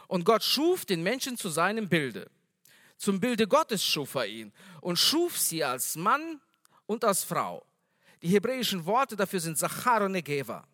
Und 0.08 0.24
Gott 0.24 0.42
schuf 0.42 0.86
den 0.86 1.02
Menschen 1.02 1.36
zu 1.36 1.50
seinem 1.50 1.90
Bilde. 1.90 2.30
Zum 2.96 3.20
Bilde 3.20 3.46
Gottes 3.46 3.84
schuf 3.84 4.14
er 4.14 4.26
ihn 4.26 4.52
und 4.80 4.98
schuf 4.98 5.38
sie 5.38 5.62
als 5.62 5.94
Mann 5.94 6.40
und 6.86 7.04
als 7.04 7.22
Frau. 7.22 7.64
Die 8.22 8.28
hebräischen 8.28 8.84
Worte 8.86 9.14
dafür 9.14 9.40
sind 9.40 9.58
Zachar 9.58 10.02
und 10.02 10.12
Negeva. 10.12 10.66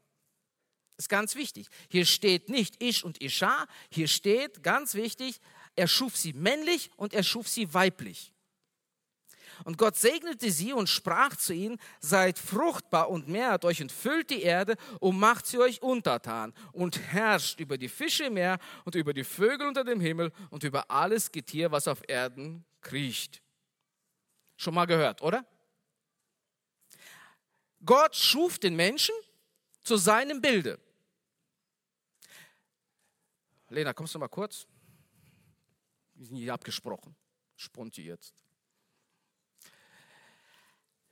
Das 0.96 1.04
ist 1.04 1.08
ganz 1.10 1.34
wichtig. 1.34 1.68
Hier 1.90 2.06
steht 2.06 2.48
nicht 2.48 2.82
Ich 2.82 3.04
und 3.04 3.22
Isha, 3.22 3.66
hier 3.90 4.08
steht 4.08 4.62
ganz 4.62 4.94
wichtig, 4.94 5.40
er 5.74 5.88
schuf 5.88 6.16
sie 6.16 6.32
männlich 6.32 6.90
und 6.96 7.12
er 7.12 7.22
schuf 7.22 7.48
sie 7.48 7.74
weiblich. 7.74 8.32
Und 9.64 9.78
Gott 9.78 9.96
segnete 9.96 10.50
sie 10.50 10.72
und 10.72 10.88
sprach 10.88 11.36
zu 11.36 11.52
ihnen, 11.52 11.78
seid 12.00 12.38
fruchtbar 12.38 13.10
und 13.10 13.28
mehrt 13.28 13.64
euch 13.64 13.80
und 13.80 13.92
füllt 13.92 14.30
die 14.30 14.42
Erde 14.42 14.76
und 15.00 15.18
macht 15.18 15.46
sie 15.46 15.58
euch 15.58 15.82
untertan 15.82 16.52
und 16.72 16.98
herrscht 16.98 17.60
über 17.60 17.78
die 17.78 17.88
Fische 17.88 18.24
im 18.24 18.34
Meer 18.34 18.58
und 18.84 18.94
über 18.94 19.14
die 19.14 19.24
Vögel 19.24 19.66
unter 19.66 19.84
dem 19.84 20.00
Himmel 20.00 20.32
und 20.50 20.62
über 20.62 20.90
alles 20.90 21.32
Getier, 21.32 21.70
was 21.70 21.88
auf 21.88 22.02
Erden 22.06 22.64
kriecht. 22.80 23.42
Schon 24.56 24.74
mal 24.74 24.86
gehört, 24.86 25.22
oder? 25.22 25.44
Gott 27.84 28.16
schuf 28.16 28.58
den 28.58 28.76
Menschen 28.76 29.14
zu 29.82 29.96
seinem 29.96 30.40
Bilde. 30.40 30.78
Lena, 33.68 33.92
kommst 33.92 34.14
du 34.14 34.18
mal 34.18 34.28
kurz? 34.28 34.66
Wir 36.14 36.26
sind 36.26 36.36
hier 36.36 36.54
abgesprochen. 36.54 37.16
Sponti 37.56 38.02
jetzt. 38.02 38.34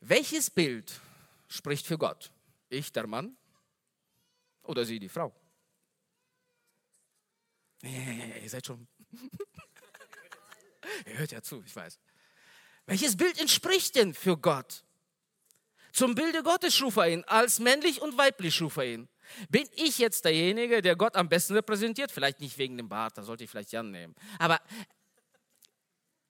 Welches 0.01 0.51
Bild 0.51 1.01
spricht 1.49 1.87
für 1.87 1.99
Gott? 1.99 2.31
Ich, 2.69 2.93
der 2.93 3.07
Mann 3.07 3.37
oder 4.63 4.85
sie, 4.85 4.99
die 4.99 5.09
Frau? 5.09 5.35
Ja, 7.83 7.91
ja, 7.91 8.13
ja, 8.27 8.37
ihr 8.37 8.51
seid 8.51 8.67
schon. 8.67 8.87
ihr 11.07 11.19
hört 11.19 11.33
ja 11.33 11.43
zu, 11.43 11.63
ich 11.65 11.75
weiß. 11.75 11.99
Welches 12.87 13.17
Bild 13.17 13.39
entspricht 13.39 13.95
denn 13.95 14.15
für 14.15 14.37
Gott? 14.37 14.85
Zum 15.93 16.15
Bilde 16.15 16.43
Gottes 16.43 16.75
schuf 16.75 16.97
er 16.97 17.09
ihn, 17.09 17.25
als 17.25 17.59
männlich 17.61 18.03
und 18.03 18.19
weiblich 18.19 18.55
schuf 18.55 18.77
er 18.77 18.87
ihn. 18.87 19.09
Bin 19.49 19.69
ich 19.75 19.99
jetzt 19.99 20.25
derjenige, 20.25 20.83
der 20.83 20.97
Gott 20.97 21.17
am 21.17 21.29
besten 21.29 21.55
repräsentiert? 21.55 22.13
Vielleicht 22.13 22.41
nicht 22.41 22.57
wegen 22.59 22.77
dem 22.77 22.89
Bart, 22.89 23.17
da 23.19 23.23
sollte 23.23 23.45
ich 23.45 23.51
vielleicht 23.51 23.73
Jan 23.73 23.91
nehmen. 23.91 24.15
Aber 24.39 24.61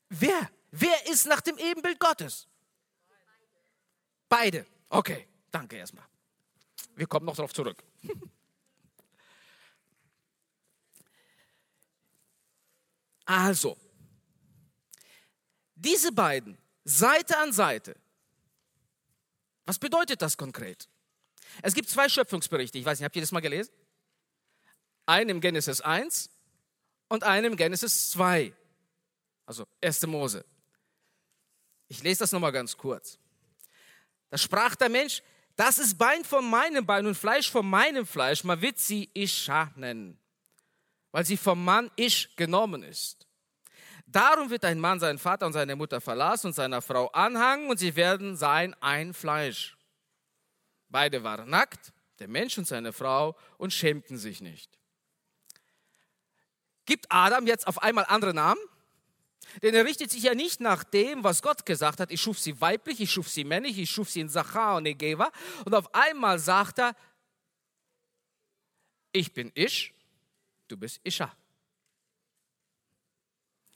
wer? 0.08 0.50
Wer 0.70 1.06
ist 1.08 1.26
nach 1.26 1.40
dem 1.40 1.56
Ebenbild 1.58 2.00
Gottes? 2.00 2.48
Beide. 4.28 4.66
Okay, 4.88 5.28
danke 5.50 5.76
erstmal. 5.76 6.04
Wir 6.96 7.06
kommen 7.06 7.26
noch 7.26 7.36
darauf 7.36 7.52
zurück. 7.52 7.82
Also, 13.26 13.78
diese 15.74 16.12
beiden, 16.12 16.58
Seite 16.84 17.38
an 17.38 17.54
Seite, 17.54 17.96
was 19.64 19.78
bedeutet 19.78 20.20
das 20.20 20.36
konkret? 20.36 20.88
Es 21.62 21.74
gibt 21.74 21.88
zwei 21.88 22.08
Schöpfungsberichte. 22.08 22.78
Ich 22.78 22.84
weiß 22.84 22.98
nicht, 22.98 23.04
habt 23.04 23.16
ihr 23.16 23.22
das 23.22 23.32
mal 23.32 23.40
gelesen? 23.40 23.72
Einen 25.06 25.30
im 25.30 25.40
Genesis 25.40 25.80
1 25.80 26.30
und 27.08 27.24
einen 27.24 27.52
im 27.52 27.56
Genesis 27.56 28.10
2. 28.10 28.52
Also 29.46 29.66
1. 29.82 30.06
Mose. 30.06 30.44
Ich 31.88 32.02
lese 32.02 32.20
das 32.20 32.32
nochmal 32.32 32.52
ganz 32.52 32.76
kurz. 32.76 33.18
Da 34.30 34.38
sprach 34.38 34.74
der 34.74 34.88
Mensch, 34.88 35.22
das 35.56 35.78
ist 35.78 35.96
Bein 35.98 36.24
von 36.24 36.48
meinem 36.48 36.84
Bein 36.84 37.06
und 37.06 37.14
Fleisch 37.14 37.50
von 37.50 37.68
meinem 37.68 38.06
Fleisch. 38.06 38.42
Man 38.42 38.60
wird 38.60 38.78
sie 38.78 39.10
Isha 39.14 39.70
nennen, 39.76 40.18
weil 41.12 41.24
sie 41.24 41.36
vom 41.36 41.64
Mann 41.64 41.90
Ish 41.96 42.34
genommen 42.36 42.82
ist. 42.82 43.26
Darum 44.06 44.50
wird 44.50 44.64
ein 44.64 44.80
Mann 44.80 45.00
seinen 45.00 45.18
Vater 45.18 45.46
und 45.46 45.52
seine 45.52 45.76
Mutter 45.76 46.00
verlassen 46.00 46.48
und 46.48 46.52
seiner 46.54 46.82
Frau 46.82 47.08
anhangen 47.08 47.68
und 47.68 47.78
sie 47.78 47.96
werden 47.96 48.36
sein 48.36 48.74
ein 48.80 49.14
Fleisch. 49.14 49.76
Beide 50.94 51.24
waren 51.24 51.50
nackt, 51.50 51.92
der 52.20 52.28
Mensch 52.28 52.56
und 52.56 52.68
seine 52.68 52.92
Frau, 52.92 53.36
und 53.58 53.72
schämten 53.72 54.16
sich 54.16 54.40
nicht. 54.40 54.78
Gibt 56.86 57.06
Adam 57.08 57.48
jetzt 57.48 57.66
auf 57.66 57.82
einmal 57.82 58.04
andere 58.06 58.32
Namen? 58.32 58.60
Denn 59.60 59.74
er 59.74 59.84
richtet 59.84 60.12
sich 60.12 60.22
ja 60.22 60.36
nicht 60.36 60.60
nach 60.60 60.84
dem, 60.84 61.24
was 61.24 61.42
Gott 61.42 61.66
gesagt 61.66 61.98
hat. 61.98 62.12
Ich 62.12 62.20
schuf 62.20 62.38
sie 62.38 62.60
weiblich, 62.60 63.00
ich 63.00 63.10
schuf 63.10 63.28
sie 63.28 63.42
männlich, 63.42 63.76
ich 63.76 63.90
schuf 63.90 64.08
sie 64.08 64.20
in 64.20 64.28
Sachar 64.28 64.76
und 64.76 64.84
Negeva. 64.84 65.32
Und 65.64 65.74
auf 65.74 65.92
einmal 65.92 66.38
sagt 66.38 66.78
er, 66.78 66.94
ich 69.10 69.32
bin 69.32 69.50
Ish, 69.56 69.92
du 70.68 70.76
bist 70.76 71.00
Isha. 71.02 71.36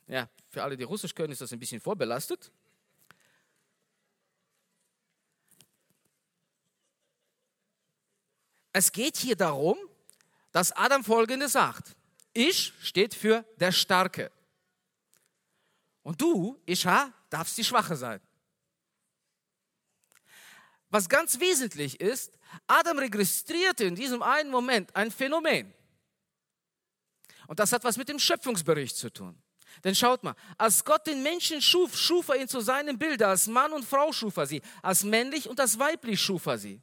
Ja, 0.06 0.30
für 0.50 0.62
alle, 0.62 0.76
die 0.76 0.84
Russisch 0.84 1.16
können, 1.16 1.32
ist 1.32 1.40
das 1.40 1.52
ein 1.52 1.58
bisschen 1.58 1.80
vorbelastet. 1.80 2.52
Es 8.72 8.92
geht 8.92 9.16
hier 9.16 9.36
darum, 9.36 9.76
dass 10.52 10.72
Adam 10.72 11.04
Folgendes 11.04 11.52
sagt. 11.52 11.96
Ich 12.32 12.72
steht 12.80 13.14
für 13.14 13.44
der 13.56 13.72
Starke. 13.72 14.30
Und 16.02 16.20
du, 16.20 16.60
Isha, 16.66 17.12
darfst 17.30 17.58
die 17.58 17.64
Schwache 17.64 17.96
sein. 17.96 18.20
Was 20.90 21.08
ganz 21.08 21.38
wesentlich 21.38 22.00
ist, 22.00 22.38
Adam 22.66 22.98
registrierte 22.98 23.84
in 23.84 23.94
diesem 23.94 24.22
einen 24.22 24.50
Moment 24.50 24.94
ein 24.96 25.10
Phänomen. 25.10 25.72
Und 27.46 27.58
das 27.58 27.72
hat 27.72 27.84
was 27.84 27.96
mit 27.96 28.08
dem 28.08 28.18
Schöpfungsbericht 28.18 28.96
zu 28.96 29.10
tun. 29.10 29.40
Denn 29.84 29.94
schaut 29.94 30.22
mal, 30.22 30.34
als 30.56 30.84
Gott 30.84 31.06
den 31.06 31.22
Menschen 31.22 31.60
schuf, 31.60 31.96
schuf 31.96 32.28
er 32.28 32.36
ihn 32.36 32.48
zu 32.48 32.60
seinem 32.60 32.98
Bild. 32.98 33.22
Als 33.22 33.46
Mann 33.46 33.72
und 33.72 33.84
Frau 33.84 34.12
schuf 34.12 34.36
er 34.36 34.46
sie. 34.46 34.62
Als 34.82 35.04
männlich 35.04 35.48
und 35.48 35.60
als 35.60 35.78
weiblich 35.78 36.20
schuf 36.20 36.46
er 36.46 36.58
sie. 36.58 36.80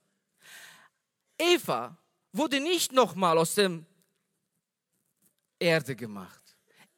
Eva 1.38 1.98
wurde 2.32 2.60
nicht 2.60 2.92
nochmal 2.92 3.38
aus 3.38 3.56
dem 3.56 3.86
Erde 5.60 5.96
gemacht. 5.96 6.42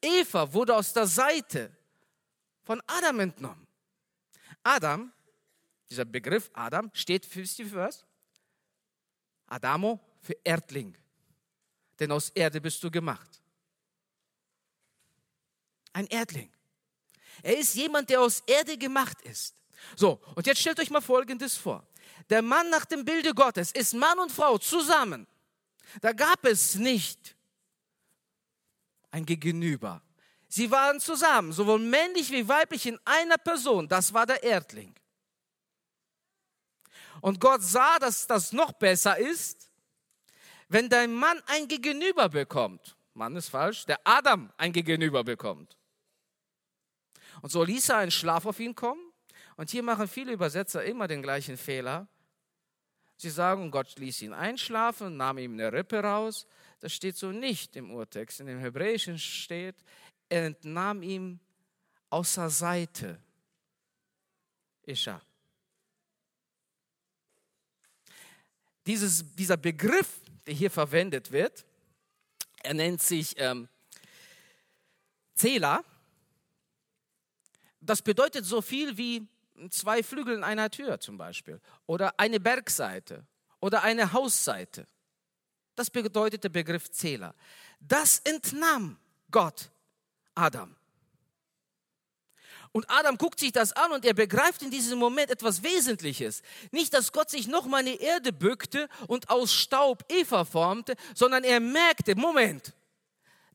Eva 0.01 0.51
wurde 0.53 0.75
aus 0.75 0.93
der 0.93 1.07
Seite 1.07 1.75
von 2.63 2.81
Adam 2.87 3.19
entnommen. 3.19 3.67
Adam, 4.63 5.11
dieser 5.89 6.05
Begriff 6.05 6.49
Adam, 6.53 6.89
steht 6.93 7.25
für, 7.25 7.45
für 7.45 7.75
was? 7.75 8.05
Adamo 9.47 9.99
für 10.21 10.35
Erdling. 10.43 10.97
Denn 11.99 12.11
aus 12.11 12.29
Erde 12.29 12.61
bist 12.61 12.83
du 12.83 12.91
gemacht. 12.91 13.41
Ein 15.93 16.07
Erdling. 16.07 16.51
Er 17.41 17.57
ist 17.57 17.75
jemand, 17.75 18.09
der 18.09 18.21
aus 18.21 18.43
Erde 18.45 18.77
gemacht 18.77 19.21
ist. 19.21 19.55
So, 19.95 20.21
und 20.35 20.45
jetzt 20.45 20.59
stellt 20.59 20.79
euch 20.79 20.89
mal 20.89 21.01
Folgendes 21.01 21.55
vor. 21.55 21.87
Der 22.29 22.41
Mann 22.41 22.69
nach 22.69 22.85
dem 22.85 23.05
Bilde 23.05 23.33
Gottes 23.33 23.71
ist 23.71 23.93
Mann 23.93 24.19
und 24.19 24.31
Frau 24.31 24.57
zusammen. 24.57 25.27
Da 26.01 26.13
gab 26.13 26.45
es 26.45 26.75
nicht 26.75 27.35
ein 29.11 29.25
Gegenüber. 29.25 30.01
Sie 30.47 30.71
waren 30.71 30.99
zusammen, 30.99 31.51
sowohl 31.51 31.79
männlich 31.79 32.31
wie 32.31 32.47
weiblich 32.47 32.85
in 32.85 32.99
einer 33.05 33.37
Person. 33.37 33.87
Das 33.87 34.13
war 34.13 34.25
der 34.25 34.43
Erdling. 34.43 34.93
Und 37.21 37.39
Gott 37.39 37.63
sah, 37.63 37.99
dass 37.99 38.27
das 38.27 38.53
noch 38.53 38.73
besser 38.73 39.17
ist, 39.17 39.69
wenn 40.69 40.89
dein 40.89 41.13
Mann 41.13 41.41
ein 41.47 41.67
Gegenüber 41.67 42.29
bekommt. 42.29 42.95
Mann 43.13 43.35
ist 43.35 43.49
falsch, 43.49 43.85
der 43.85 43.99
Adam 44.03 44.51
ein 44.57 44.71
Gegenüber 44.71 45.23
bekommt. 45.23 45.75
Und 47.41 47.51
so 47.51 47.63
ließ 47.63 47.89
er 47.89 47.97
einen 47.97 48.11
Schlaf 48.11 48.45
auf 48.45 48.59
ihn 48.59 48.75
kommen. 48.75 49.06
Und 49.57 49.71
hier 49.71 49.83
machen 49.83 50.07
viele 50.07 50.31
Übersetzer 50.31 50.85
immer 50.85 51.07
den 51.07 51.21
gleichen 51.21 51.57
Fehler. 51.57 52.07
Sie 53.17 53.31
sagen, 53.31 53.71
Gott 53.71 53.97
ließ 53.97 54.21
ihn 54.21 54.33
einschlafen, 54.33 55.17
nahm 55.17 55.39
ihm 55.39 55.53
eine 55.53 55.73
Rippe 55.73 55.99
raus. 55.99 56.45
Das 56.79 56.93
steht 56.93 57.17
so 57.17 57.31
nicht 57.31 57.75
im 57.75 57.89
Urtext. 57.91 58.39
In 58.39 58.45
dem 58.45 58.59
Hebräischen 58.59 59.17
steht, 59.17 59.75
er 60.29 60.45
entnahm 60.45 61.01
ihm 61.01 61.39
außer 62.11 62.51
Seite. 62.51 63.19
Isha. 64.83 65.19
Dieses, 68.85 69.35
dieser 69.35 69.57
Begriff, 69.57 70.21
der 70.45 70.53
hier 70.53 70.69
verwendet 70.71 71.31
wird, 71.31 71.65
er 72.61 72.75
nennt 72.75 73.01
sich 73.01 73.33
ähm, 73.37 73.67
Zähler. 75.33 75.83
Das 77.81 78.03
bedeutet 78.03 78.45
so 78.45 78.61
viel 78.61 78.95
wie 78.97 79.27
zwei 79.69 80.03
Flügel 80.03 80.35
in 80.35 80.43
einer 80.43 80.69
Tür 80.69 80.99
zum 80.99 81.17
Beispiel 81.17 81.59
oder 81.85 82.19
eine 82.19 82.39
Bergseite 82.39 83.25
oder 83.59 83.83
eine 83.83 84.13
Hausseite. 84.13 84.87
Das 85.75 85.89
bedeutet 85.89 86.43
der 86.43 86.49
Begriff 86.49 86.89
Zähler. 86.91 87.35
Das 87.79 88.19
entnahm 88.19 88.97
Gott 89.29 89.69
Adam. 90.33 90.75
Und 92.71 92.89
Adam 92.89 93.17
guckt 93.17 93.39
sich 93.39 93.51
das 93.51 93.73
an 93.73 93.91
und 93.91 94.05
er 94.05 94.13
begreift 94.13 94.61
in 94.61 94.69
diesem 94.69 94.99
Moment 94.99 95.31
etwas 95.31 95.63
Wesentliches. 95.63 96.43
Nicht, 96.71 96.93
dass 96.93 97.11
Gott 97.11 97.29
sich 97.29 97.47
nochmal 97.47 97.79
eine 97.81 97.99
Erde 97.99 98.33
bückte 98.33 98.87
und 99.07 99.29
aus 99.29 99.53
Staub 99.53 100.03
Eva 100.09 100.45
formte, 100.45 100.95
sondern 101.15 101.43
er 101.43 101.59
merkte, 101.59 102.15
Moment, 102.15 102.73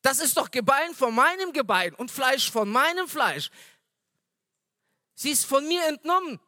das 0.01 0.19
ist 0.19 0.37
doch 0.37 0.51
Gebein 0.51 0.95
von 0.95 1.15
meinem 1.15 1.53
Gebein 1.53 1.95
und 1.95 2.11
Fleisch 2.11 2.51
von 2.51 2.69
meinem 2.69 3.07
Fleisch. 3.07 3.51
Sie 5.15 5.31
ist 5.31 5.45
von 5.45 5.67
mir 5.67 5.87
entnommen. 5.89 6.41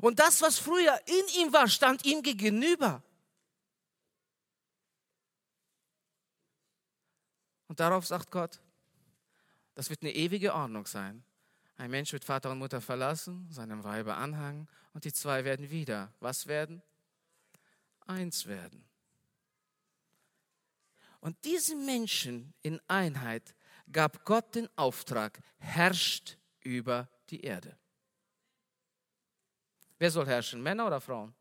Und 0.00 0.18
das, 0.18 0.42
was 0.42 0.58
früher 0.58 1.00
in 1.06 1.42
ihm 1.42 1.52
war, 1.52 1.68
stand 1.68 2.04
ihm 2.04 2.22
gegenüber. 2.22 3.02
Und 7.68 7.80
darauf 7.80 8.06
sagt 8.06 8.30
Gott, 8.30 8.60
das 9.74 9.90
wird 9.90 10.02
eine 10.02 10.14
ewige 10.14 10.54
Ordnung 10.54 10.86
sein. 10.86 11.22
Ein 11.76 11.90
Mensch 11.90 12.12
wird 12.12 12.24
Vater 12.24 12.50
und 12.50 12.58
Mutter 12.58 12.80
verlassen, 12.80 13.46
seinem 13.50 13.84
Weibe 13.84 14.14
anhangen 14.14 14.68
und 14.94 15.04
die 15.04 15.12
zwei 15.12 15.44
werden 15.44 15.70
wieder, 15.70 16.12
was 16.18 16.48
werden? 16.48 16.82
Eins 18.06 18.46
werden. 18.46 18.84
Und 21.20 21.44
diesen 21.44 21.84
Menschen 21.84 22.54
in 22.62 22.80
Einheit 22.88 23.54
gab 23.92 24.24
Gott 24.24 24.54
den 24.54 24.68
Auftrag, 24.76 25.40
herrscht 25.58 26.36
über 26.60 27.08
die 27.30 27.40
Erde. 27.40 27.76
Wer 29.98 30.10
soll 30.10 30.26
herrschen, 30.26 30.62
Männer 30.62 30.86
oder 30.86 31.00
Frauen? 31.00 31.34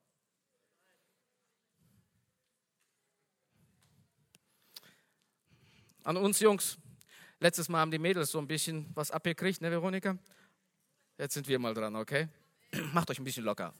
An 6.03 6.17
uns 6.17 6.39
Jungs. 6.39 6.77
Letztes 7.39 7.69
Mal 7.69 7.79
haben 7.79 7.91
die 7.91 7.99
Mädels 7.99 8.31
so 8.31 8.39
ein 8.39 8.47
bisschen 8.47 8.89
was 8.95 9.11
abgekriegt, 9.11 9.61
ne, 9.61 9.69
Veronika? 9.69 10.17
Jetzt 11.17 11.35
sind 11.35 11.47
wir 11.47 11.59
mal 11.59 11.73
dran, 11.73 11.95
okay? 11.95 12.29
Macht 12.93 13.11
euch 13.11 13.19
ein 13.19 13.23
bisschen 13.23 13.43
locker. 13.43 13.73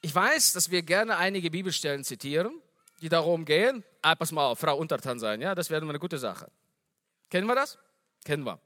Ich 0.00 0.14
weiß, 0.14 0.52
dass 0.52 0.70
wir 0.70 0.82
gerne 0.82 1.16
einige 1.16 1.50
Bibelstellen 1.50 2.04
zitieren 2.04 2.62
die 3.04 3.10
darum 3.10 3.44
gehen, 3.44 3.84
ah, 4.00 4.14
pass 4.14 4.32
mal 4.32 4.46
auf, 4.46 4.60
Frau 4.60 4.78
untertan 4.78 5.18
sein, 5.18 5.38
ja, 5.42 5.54
das 5.54 5.68
wäre 5.68 5.86
eine 5.86 5.98
gute 5.98 6.16
Sache. 6.16 6.50
Kennen 7.28 7.46
wir 7.46 7.54
das? 7.54 7.78
Kennen 8.24 8.44
wir. 8.44 8.58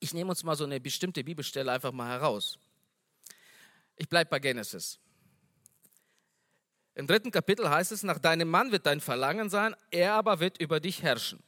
Ich 0.00 0.12
nehme 0.12 0.30
uns 0.30 0.42
mal 0.42 0.56
so 0.56 0.64
eine 0.64 0.80
bestimmte 0.80 1.22
Bibelstelle 1.22 1.70
einfach 1.70 1.92
mal 1.92 2.08
heraus. 2.08 2.58
Ich 3.94 4.08
bleibe 4.08 4.30
bei 4.30 4.40
Genesis. 4.40 4.98
Im 6.96 7.06
dritten 7.06 7.30
Kapitel 7.30 7.70
heißt 7.70 7.92
es, 7.92 8.02
nach 8.02 8.18
deinem 8.18 8.48
Mann 8.48 8.72
wird 8.72 8.86
dein 8.86 9.00
Verlangen 9.00 9.48
sein, 9.50 9.76
er 9.92 10.14
aber 10.14 10.40
wird 10.40 10.60
über 10.60 10.80
dich 10.80 11.04
herrschen. 11.04 11.40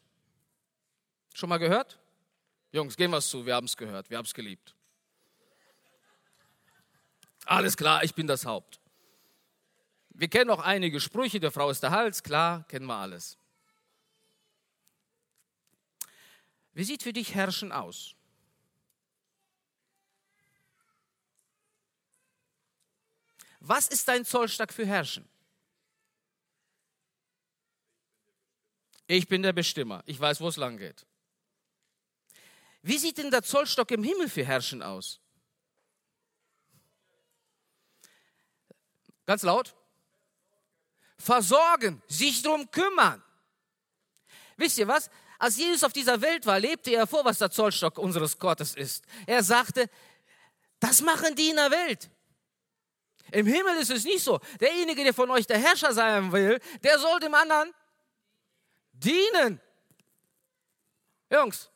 Schon 1.35 1.49
mal 1.49 1.59
gehört? 1.59 1.99
Jungs, 2.70 2.96
gehen 2.96 3.11
wir 3.11 3.18
es 3.18 3.29
zu, 3.29 3.44
wir 3.46 3.57
haben 3.57 3.66
es 3.66 3.77
gehört, 3.77 4.11
wir 4.11 4.16
haben 4.16 4.27
es 4.27 4.35
geliebt. 4.35 4.77
Alles 7.46 7.77
klar, 7.77 8.05
ich 8.05 8.14
bin 8.14 8.29
das 8.29 8.46
Haupt. 8.46 8.80
Wir 10.20 10.28
kennen 10.28 10.50
auch 10.50 10.59
einige 10.59 11.00
Sprüche, 11.00 11.40
der 11.40 11.50
Frau 11.50 11.70
ist 11.70 11.83
der 11.83 11.92
Hals, 11.92 12.22
klar, 12.22 12.64
kennen 12.68 12.85
wir 12.85 12.96
alles. 12.96 13.38
Wie 16.74 16.85
sieht 16.85 17.02
für 17.02 17.14
dich 17.14 17.35
Herrschen 17.35 17.72
aus? 17.72 18.14
Was 23.61 23.88
ist 23.88 24.09
dein 24.09 24.26
Zollstock 24.26 24.74
für 24.74 24.85
Herrschen? 24.85 25.26
Ich 29.06 29.26
bin 29.26 29.42
der 29.42 29.54
Bestimmer. 29.54 30.02
Ich 30.04 30.20
weiß, 30.20 30.42
wo 30.42 30.48
es 30.48 30.59
lang 30.59 30.76
geht. 30.76 31.06
Wie 32.83 32.98
sieht 32.98 33.16
denn 33.16 33.30
der 33.30 33.42
Zollstock 33.42 33.90
im 33.90 34.02
Himmel 34.02 34.28
für 34.28 34.44
Herrschen 34.44 34.83
aus? 34.83 35.18
Ganz 39.24 39.42
laut 39.44 39.80
versorgen, 41.20 42.02
sich 42.09 42.42
darum 42.42 42.70
kümmern. 42.70 43.22
Wisst 44.56 44.78
ihr 44.78 44.88
was? 44.88 45.11
Als 45.38 45.56
Jesus 45.56 45.85
auf 45.85 45.92
dieser 45.92 46.20
Welt 46.20 46.44
war, 46.46 46.59
lebte 46.59 46.90
er 46.90 47.06
vor, 47.06 47.24
was 47.24 47.38
der 47.38 47.50
Zollstock 47.50 47.98
unseres 47.98 48.38
Gottes 48.38 48.74
ist. 48.74 49.04
Er 49.26 49.42
sagte, 49.42 49.88
das 50.80 51.00
machen 51.00 51.35
die 51.35 51.50
in 51.50 51.56
der 51.56 51.70
Welt. 51.70 52.11
Im 53.33 53.46
Himmel 53.46 53.76
ist 53.76 53.90
es 53.90 54.04
nicht 54.04 54.22
so. 54.22 54.40
Derjenige, 54.61 55.04
der 55.04 55.14
von 55.14 55.30
euch 55.30 55.46
der 55.46 55.59
Herrscher 55.59 55.92
sein 55.92 56.33
will, 56.33 56.61
der 56.83 56.98
soll 56.98 57.20
dem 57.20 57.35
anderen 57.35 57.72
dienen. 58.92 59.61
Jungs, 61.30 61.70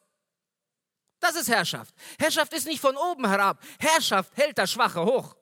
das 1.20 1.36
ist 1.36 1.48
Herrschaft. 1.48 1.94
Herrschaft 2.18 2.52
ist 2.52 2.66
nicht 2.66 2.80
von 2.80 2.96
oben 2.96 3.26
herab. 3.26 3.62
Herrschaft 3.78 4.36
hält 4.36 4.58
der 4.58 4.66
Schwache 4.66 5.04
hoch. 5.04 5.36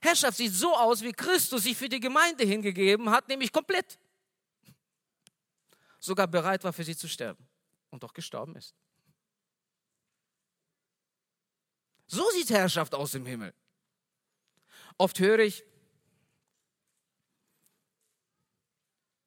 Herrschaft 0.00 0.38
sieht 0.38 0.52
so 0.52 0.74
aus, 0.74 1.02
wie 1.02 1.12
Christus 1.12 1.64
sich 1.64 1.76
für 1.76 1.88
die 1.88 2.00
Gemeinde 2.00 2.44
hingegeben 2.44 3.10
hat, 3.10 3.28
nämlich 3.28 3.52
komplett. 3.52 3.98
Sogar 5.98 6.26
bereit 6.26 6.64
war, 6.64 6.72
für 6.72 6.84
sie 6.84 6.96
zu 6.96 7.08
sterben 7.08 7.46
und 7.90 8.02
doch 8.02 8.14
gestorben 8.14 8.56
ist. 8.56 8.74
So 12.06 12.28
sieht 12.30 12.50
Herrschaft 12.50 12.94
aus 12.94 13.14
im 13.14 13.26
Himmel. 13.26 13.54
Oft 14.96 15.18
höre 15.18 15.40
ich, 15.40 15.64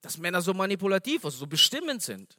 dass 0.00 0.18
Männer 0.18 0.42
so 0.42 0.52
manipulativ, 0.52 1.24
also 1.24 1.38
so 1.38 1.46
bestimmend 1.46 2.02
sind. 2.02 2.38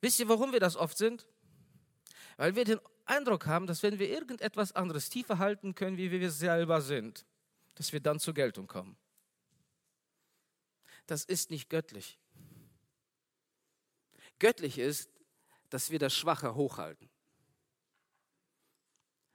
Wisst 0.00 0.20
ihr, 0.20 0.28
warum 0.28 0.52
wir 0.52 0.60
das 0.60 0.76
oft 0.76 0.96
sind? 0.96 1.26
Weil 2.36 2.54
wir 2.54 2.64
den 2.64 2.80
Eindruck 3.10 3.46
haben, 3.46 3.66
dass 3.66 3.82
wenn 3.82 3.98
wir 3.98 4.08
irgendetwas 4.08 4.72
anderes 4.72 5.08
tiefer 5.08 5.38
halten 5.38 5.74
können, 5.74 5.96
wie 5.96 6.10
wir 6.10 6.30
selber 6.30 6.80
sind, 6.80 7.26
dass 7.74 7.92
wir 7.92 8.00
dann 8.00 8.18
zur 8.20 8.34
Geltung 8.34 8.66
kommen. 8.66 8.96
Das 11.06 11.24
ist 11.24 11.50
nicht 11.50 11.68
göttlich. 11.68 12.18
Göttlich 14.38 14.78
ist, 14.78 15.10
dass 15.68 15.90
wir 15.90 15.98
das 15.98 16.14
Schwache 16.14 16.54
hochhalten. 16.54 17.10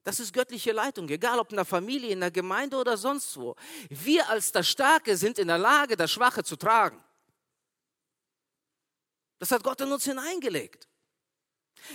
Das 0.04 0.20
ist 0.20 0.34
göttliche 0.34 0.72
Leitung, 0.72 1.10
egal 1.10 1.40
ob 1.40 1.50
in 1.50 1.56
der 1.56 1.66
Familie, 1.66 2.12
in 2.12 2.20
der 2.20 2.30
Gemeinde 2.30 2.78
oder 2.78 2.96
sonst 2.96 3.36
wo. 3.38 3.56
Wir 3.90 4.30
als 4.30 4.52
das 4.52 4.68
Starke 4.68 5.18
sind 5.18 5.40
in 5.40 5.48
der 5.48 5.58
Lage, 5.58 5.98
das 5.98 6.12
Schwache 6.12 6.44
zu 6.44 6.56
tragen. 6.56 7.04
Das 9.40 9.52
hat 9.52 9.64
Gott 9.64 9.82
in 9.82 9.92
uns 9.92 10.06
hineingelegt. 10.06 10.88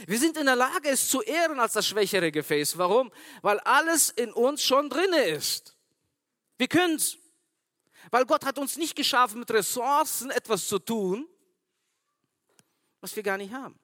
Wir 0.06 0.18
sind 0.18 0.36
in 0.36 0.46
der 0.46 0.56
Lage, 0.56 0.88
es 0.88 1.08
zu 1.08 1.22
ehren 1.22 1.58
als 1.60 1.72
das 1.72 1.86
schwächere 1.86 2.30
Gefäß. 2.30 2.78
Warum? 2.78 3.12
Weil 3.42 3.58
alles 3.60 4.10
in 4.10 4.32
uns 4.32 4.62
schon 4.62 4.88
drinne 4.88 5.22
ist. 5.24 5.76
Wir 6.58 6.68
können 6.68 6.96
es. 6.96 7.18
Weil 8.10 8.24
Gott 8.26 8.44
hat 8.44 8.58
uns 8.58 8.76
nicht 8.76 8.96
geschaffen, 8.96 9.40
mit 9.40 9.50
Ressourcen 9.50 10.30
etwas 10.30 10.66
zu 10.66 10.78
tun, 10.78 11.28
was 13.00 13.14
wir 13.14 13.22
gar 13.22 13.36
nicht 13.36 13.52
haben. 13.52 13.78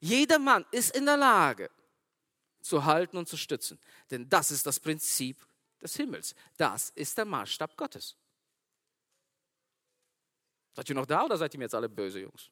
Jeder 0.00 0.38
Mann 0.38 0.66
ist 0.70 0.94
in 0.94 1.06
der 1.06 1.16
Lage, 1.16 1.70
zu 2.60 2.84
halten 2.84 3.16
und 3.16 3.28
zu 3.28 3.36
stützen. 3.36 3.78
Denn 4.10 4.28
das 4.28 4.50
ist 4.50 4.66
das 4.66 4.80
Prinzip 4.80 5.46
des 5.80 5.96
Himmels. 5.96 6.34
Das 6.56 6.90
ist 6.90 7.16
der 7.16 7.24
Maßstab 7.24 7.76
Gottes. 7.76 8.16
Seid 10.72 10.88
ihr 10.88 10.94
noch 10.94 11.06
da 11.06 11.24
oder 11.24 11.36
seid 11.36 11.54
ihr 11.54 11.58
mir 11.58 11.64
jetzt 11.64 11.74
alle 11.74 11.88
böse, 11.88 12.20
Jungs? 12.20 12.50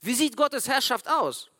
Wie 0.00 0.14
sieht 0.14 0.36
Gottes 0.36 0.68
Herrschaft 0.68 1.08
aus? 1.08 1.50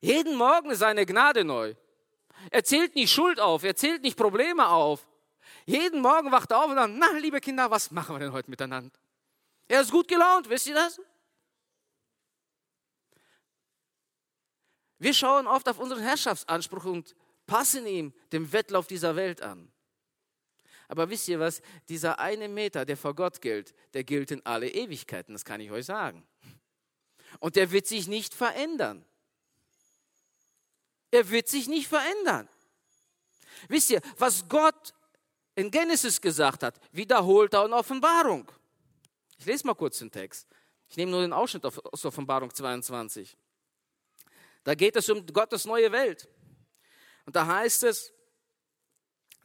Jeden 0.00 0.36
Morgen 0.36 0.70
ist 0.70 0.78
seine 0.78 1.04
Gnade 1.06 1.44
neu. 1.44 1.74
Er 2.50 2.64
zählt 2.64 2.94
nicht 2.94 3.12
Schuld 3.12 3.40
auf, 3.40 3.64
er 3.64 3.76
zählt 3.76 4.02
nicht 4.02 4.16
Probleme 4.16 4.68
auf. 4.68 5.06
Jeden 5.64 6.00
Morgen 6.00 6.30
wacht 6.30 6.50
er 6.50 6.62
auf 6.62 6.70
und 6.70 6.76
sagt, 6.76 6.92
na, 6.94 7.10
liebe 7.18 7.40
Kinder, 7.40 7.70
was 7.70 7.90
machen 7.90 8.14
wir 8.14 8.20
denn 8.20 8.32
heute 8.32 8.50
miteinander? 8.50 8.96
Er 9.68 9.80
ist 9.80 9.90
gut 9.90 10.06
gelaunt, 10.06 10.48
wisst 10.48 10.68
ihr 10.68 10.74
das? 10.74 11.00
Wir 14.98 15.12
schauen 15.12 15.46
oft 15.46 15.68
auf 15.68 15.78
unseren 15.78 16.02
Herrschaftsanspruch 16.02 16.84
und 16.84 17.14
passen 17.46 17.86
ihm 17.86 18.12
dem 18.32 18.52
Wettlauf 18.52 18.86
dieser 18.86 19.16
Welt 19.16 19.42
an. 19.42 19.70
Aber 20.88 21.10
wisst 21.10 21.28
ihr 21.28 21.40
was? 21.40 21.60
Dieser 21.88 22.18
eine 22.18 22.48
Meter, 22.48 22.84
der 22.84 22.96
vor 22.96 23.14
Gott 23.14 23.40
gilt, 23.40 23.74
der 23.94 24.04
gilt 24.04 24.30
in 24.30 24.44
alle 24.46 24.68
Ewigkeiten, 24.68 25.32
das 25.34 25.44
kann 25.44 25.60
ich 25.60 25.70
euch 25.70 25.86
sagen. 25.86 26.26
Und 27.40 27.56
der 27.56 27.70
wird 27.70 27.86
sich 27.86 28.06
nicht 28.08 28.34
verändern. 28.34 29.04
Er 31.10 31.28
wird 31.30 31.48
sich 31.48 31.68
nicht 31.68 31.88
verändern. 31.88 32.48
Wisst 33.68 33.90
ihr, 33.90 34.00
was 34.18 34.48
Gott 34.48 34.94
in 35.54 35.70
Genesis 35.70 36.20
gesagt 36.20 36.62
hat, 36.62 36.78
wiederholt 36.92 37.54
er 37.54 37.64
in 37.64 37.72
Offenbarung. 37.72 38.50
Ich 39.38 39.46
lese 39.46 39.66
mal 39.66 39.74
kurz 39.74 39.98
den 39.98 40.10
Text. 40.10 40.46
Ich 40.88 40.96
nehme 40.96 41.10
nur 41.10 41.22
den 41.22 41.32
Ausschnitt 41.32 41.64
aus 41.64 42.04
Offenbarung 42.04 42.52
22. 42.52 43.36
Da 44.62 44.74
geht 44.74 44.96
es 44.96 45.08
um 45.08 45.24
Gottes 45.26 45.64
neue 45.64 45.90
Welt. 45.92 46.28
Und 47.24 47.34
da 47.34 47.46
heißt 47.46 47.84
es, 47.84 48.12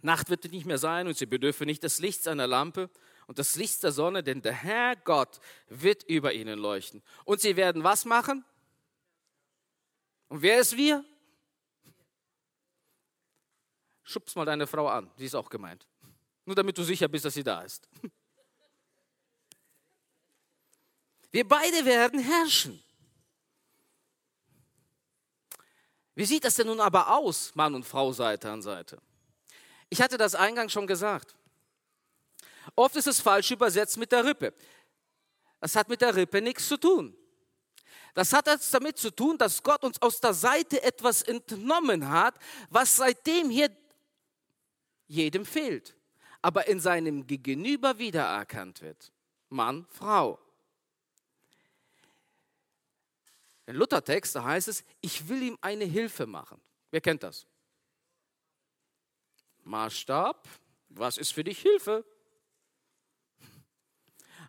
Nacht 0.02 0.30
wird 0.30 0.52
nicht 0.52 0.66
mehr 0.66 0.78
sein 0.78 1.08
und 1.08 1.18
sie 1.18 1.26
bedürfen 1.26 1.68
nicht 1.68 1.84
des 1.84 2.00
Lichts 2.00 2.28
einer 2.28 2.48
Lampe 2.48 2.90
und 3.28 3.38
des 3.38 3.56
Lichts 3.56 3.80
der 3.80 3.92
Sonne, 3.92 4.24
denn 4.24 4.42
der 4.42 4.54
Herr 4.54 4.96
Gott 4.96 5.40
wird 5.68 6.04
über 6.04 6.34
ihnen 6.34 6.58
leuchten. 6.58 7.04
Und 7.24 7.42
sie 7.42 7.56
werden 7.56 7.84
was 7.84 8.06
machen? 8.06 8.44
Und 10.28 10.42
wer 10.42 10.60
ist 10.60 10.76
wir? 10.76 11.06
Schubst 14.04 14.36
mal 14.36 14.46
deine 14.46 14.68
Frau 14.68 14.88
an, 14.88 15.12
sie 15.18 15.26
ist 15.26 15.36
auch 15.36 15.50
gemeint. 15.50 15.88
Nur 16.46 16.56
damit 16.56 16.78
du 16.78 16.84
sicher 16.84 17.08
bist, 17.08 17.26
dass 17.26 17.34
sie 17.34 17.44
da 17.44 17.62
ist. 17.62 17.88
Wir 21.32 21.48
beide 21.48 21.86
werden 21.86 22.20
herrschen. 22.20 22.84
Wie 26.16 26.26
sieht 26.26 26.44
das 26.44 26.56
denn 26.56 26.68
nun 26.68 26.82
aber 26.82 27.16
aus, 27.16 27.56
Mann 27.56 27.74
und 27.74 27.86
Frau 27.86 28.12
Seite 28.12 28.52
an 28.52 28.62
Seite? 28.62 29.02
Ich 29.91 30.01
hatte 30.01 30.17
das 30.17 30.36
eingangs 30.36 30.71
schon 30.71 30.88
gesagt. 30.88 31.36
Oft 32.75 32.95
ist 32.95 33.08
es 33.08 33.19
falsch 33.19 33.51
übersetzt 33.51 33.97
mit 33.97 34.12
der 34.13 34.23
Rippe. 34.23 34.54
Das 35.60 35.75
hat 35.75 35.89
mit 35.89 35.99
der 35.99 36.15
Rippe 36.15 36.41
nichts 36.41 36.67
zu 36.69 36.77
tun. 36.77 37.15
Das 38.13 38.32
hat 38.32 38.47
jetzt 38.47 38.73
damit 38.73 38.97
zu 38.97 39.12
tun, 39.12 39.38
dass 39.38 39.62
Gott 39.62 39.84
uns 39.84 40.01
aus 40.01 40.21
der 40.21 40.34
Seite 40.34 40.82
etwas 40.82 41.21
entnommen 41.23 42.10
hat, 42.10 42.36
was 42.69 42.95
seitdem 42.95 43.49
hier 43.49 43.69
jedem 45.08 45.45
fehlt, 45.45 45.93
aber 46.41 46.67
in 46.67 46.80
seinem 46.80 47.27
Gegenüber 47.27 47.97
wiedererkannt 47.97 48.82
wird. 48.82 49.12
Mann, 49.49 49.86
Frau. 49.89 50.39
Im 53.65 53.75
Luthertext 53.75 54.36
da 54.38 54.43
heißt 54.45 54.69
es, 54.69 54.86
ich 55.01 55.27
will 55.27 55.43
ihm 55.43 55.58
eine 55.60 55.84
Hilfe 55.84 56.25
machen. 56.25 56.62
Wer 56.91 57.01
kennt 57.01 57.23
das? 57.23 57.45
Maßstab, 59.63 60.47
was 60.89 61.17
ist 61.17 61.32
für 61.32 61.43
dich 61.43 61.60
Hilfe? 61.62 62.06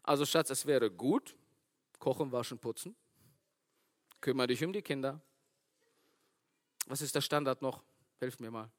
Also 0.03 0.27
Schatz, 0.27 0.51
es 0.51 0.66
wäre 0.66 0.90
gut, 0.90 1.37
kochen, 1.98 2.33
waschen, 2.33 2.59
putzen. 2.59 2.96
Kümmere 4.20 4.48
dich 4.48 4.64
um 4.64 4.72
die 4.72 4.83
Kinder. 4.83 5.20
Was 6.87 7.01
ist 7.01 7.14
der 7.14 7.20
Standard 7.20 7.62
noch? 7.62 7.83
Hilf 8.18 8.40
mir 8.40 8.51
mal. 8.51 8.70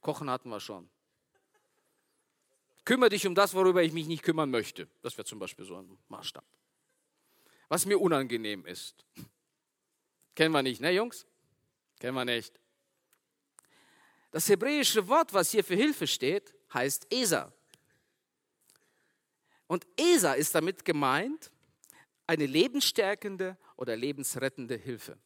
Kochen 0.00 0.28
hatten 0.28 0.50
wir 0.50 0.60
schon. 0.60 0.90
Kümmere 2.84 3.10
dich 3.10 3.26
um 3.26 3.34
das, 3.34 3.54
worüber 3.54 3.82
ich 3.82 3.92
mich 3.92 4.06
nicht 4.06 4.22
kümmern 4.22 4.50
möchte. 4.50 4.88
Das 5.00 5.16
wäre 5.16 5.24
zum 5.24 5.38
Beispiel 5.38 5.64
so 5.64 5.76
ein 5.76 5.98
Maßstab 6.08 6.44
was 7.68 7.86
mir 7.86 8.00
unangenehm 8.00 8.66
ist. 8.66 9.04
Kennen 10.34 10.52
wir 10.52 10.62
nicht, 10.62 10.80
ne 10.80 10.92
Jungs? 10.92 11.26
Kennen 11.98 12.14
wir 12.14 12.24
nicht. 12.24 12.60
Das 14.34 14.48
hebräische 14.48 15.06
Wort, 15.06 15.32
was 15.32 15.52
hier 15.52 15.62
für 15.62 15.76
Hilfe 15.76 16.08
steht, 16.08 16.56
heißt 16.74 17.06
Esa. 17.08 17.54
Und 19.68 19.86
Esa 19.96 20.32
ist 20.32 20.52
damit 20.56 20.84
gemeint 20.84 21.52
eine 22.26 22.44
lebensstärkende 22.46 23.56
oder 23.76 23.94
lebensrettende 23.94 24.74
Hilfe. 24.74 25.16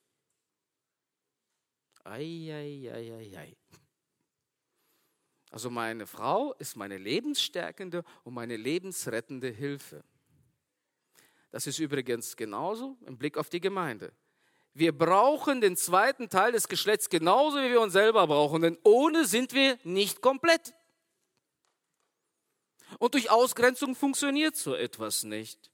Eieieiei. 2.04 3.56
Also 5.52 5.70
meine 5.70 6.06
Frau 6.06 6.52
ist 6.58 6.76
meine 6.76 6.98
lebensstärkende 6.98 8.04
und 8.24 8.34
meine 8.34 8.58
lebensrettende 8.58 9.48
Hilfe. 9.48 10.04
Das 11.50 11.66
ist 11.66 11.78
übrigens 11.78 12.36
genauso 12.36 12.98
im 13.06 13.16
Blick 13.16 13.38
auf 13.38 13.48
die 13.48 13.60
Gemeinde. 13.60 14.12
Wir 14.74 14.96
brauchen 14.96 15.60
den 15.60 15.76
zweiten 15.76 16.28
Teil 16.28 16.52
des 16.52 16.68
Geschlechts 16.68 17.08
genauso, 17.08 17.58
wie 17.58 17.70
wir 17.70 17.80
uns 17.80 17.92
selber 17.92 18.26
brauchen, 18.26 18.62
denn 18.62 18.78
ohne 18.84 19.24
sind 19.24 19.52
wir 19.52 19.78
nicht 19.82 20.20
komplett. 20.20 20.74
Und 22.98 23.14
durch 23.14 23.30
Ausgrenzung 23.30 23.94
funktioniert 23.94 24.56
so 24.56 24.74
etwas 24.74 25.24
nicht. 25.24 25.70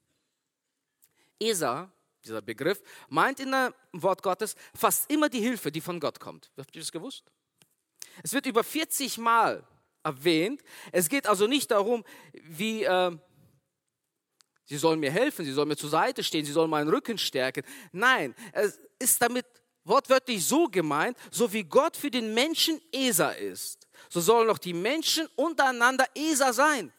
Esa, 1.38 1.92
dieser 2.24 2.42
Begriff, 2.42 2.82
meint 3.08 3.40
in 3.40 3.52
dem 3.52 3.74
Wort 3.92 4.22
Gottes 4.22 4.56
fast 4.74 5.10
immer 5.10 5.28
die 5.28 5.40
Hilfe, 5.40 5.70
die 5.70 5.80
von 5.80 6.00
Gott 6.00 6.18
kommt. 6.18 6.50
Habt 6.56 6.74
ihr 6.74 6.82
das 6.82 6.92
gewusst? 6.92 7.24
Es 8.22 8.32
wird 8.32 8.46
über 8.46 8.64
40 8.64 9.18
Mal 9.18 9.66
erwähnt. 10.02 10.62
Es 10.92 11.08
geht 11.08 11.26
also 11.26 11.46
nicht 11.46 11.70
darum, 11.70 12.04
wie 12.32 12.84
äh, 12.84 13.16
Sie 14.66 14.78
sollen 14.78 15.00
mir 15.00 15.10
helfen, 15.10 15.44
sie 15.44 15.52
sollen 15.52 15.68
mir 15.68 15.76
zur 15.76 15.90
Seite 15.90 16.24
stehen, 16.24 16.44
sie 16.44 16.52
sollen 16.52 16.70
meinen 16.70 16.88
Rücken 16.88 17.18
stärken. 17.18 17.64
Nein, 17.92 18.34
es 18.52 18.78
ist 18.98 19.20
damit 19.20 19.44
wortwörtlich 19.84 20.44
so 20.44 20.66
gemeint, 20.66 21.18
so 21.30 21.52
wie 21.52 21.64
Gott 21.64 21.96
für 21.96 22.10
den 22.10 22.32
Menschen 22.32 22.80
Esa 22.90 23.30
ist, 23.30 23.86
so 24.08 24.20
sollen 24.20 24.48
auch 24.48 24.58
die 24.58 24.72
Menschen 24.72 25.28
untereinander 25.36 26.06
Esa 26.14 26.52
sein. 26.52 26.92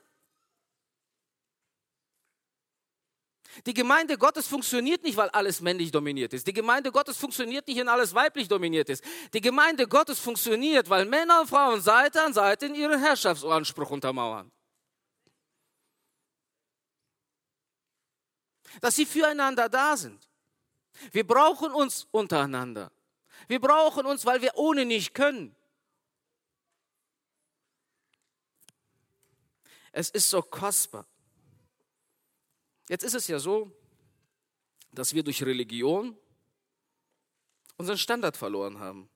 Die 3.66 3.74
Gemeinde 3.74 4.18
Gottes 4.18 4.48
funktioniert 4.48 5.04
nicht, 5.04 5.16
weil 5.16 5.30
alles 5.30 5.62
männlich 5.62 5.90
dominiert 5.90 6.34
ist. 6.34 6.46
Die 6.46 6.54
Gemeinde 6.54 6.92
Gottes 6.92 7.18
funktioniert 7.18 7.68
nicht, 7.68 7.80
wenn 7.80 7.88
alles 7.88 8.14
weiblich 8.14 8.48
dominiert 8.48 8.90
ist. 8.90 9.04
Die 9.34 9.42
Gemeinde 9.42 9.88
Gottes 9.88 10.20
funktioniert, 10.20 10.90
weil 10.90 11.06
Männer 11.06 11.42
und 11.42 11.48
Frauen 11.48 11.80
Seite 11.80 12.22
an 12.22 12.34
Seite 12.34 12.66
in 12.66 12.76
ihren 12.76 13.00
Herrschaftsanspruch 13.00 13.90
untermauern. 13.90 14.52
Dass 18.82 18.96
sie 18.96 19.06
füreinander 19.06 19.70
da 19.70 19.98
sind. 19.98 20.28
Wir 21.12 21.26
brauchen 21.26 21.74
uns 21.74 22.08
untereinander. 22.12 22.92
Wir 23.48 23.60
brauchen 23.60 24.06
uns, 24.06 24.26
weil 24.26 24.42
wir 24.42 24.56
ohne 24.56 24.86
nicht 24.86 25.14
können. 25.14 25.56
Es 29.92 30.10
ist 30.10 30.30
so 30.30 30.42
kostbar. 30.42 31.06
Jetzt 32.90 33.04
ist 33.04 33.14
es 33.14 33.28
ja 33.28 33.40
so, 33.40 33.72
dass 34.92 35.14
wir 35.14 35.24
durch 35.24 35.42
Religion 35.44 36.18
unseren 37.78 37.98
Standard 37.98 38.38
verloren 38.38 38.80
haben. 38.80 39.10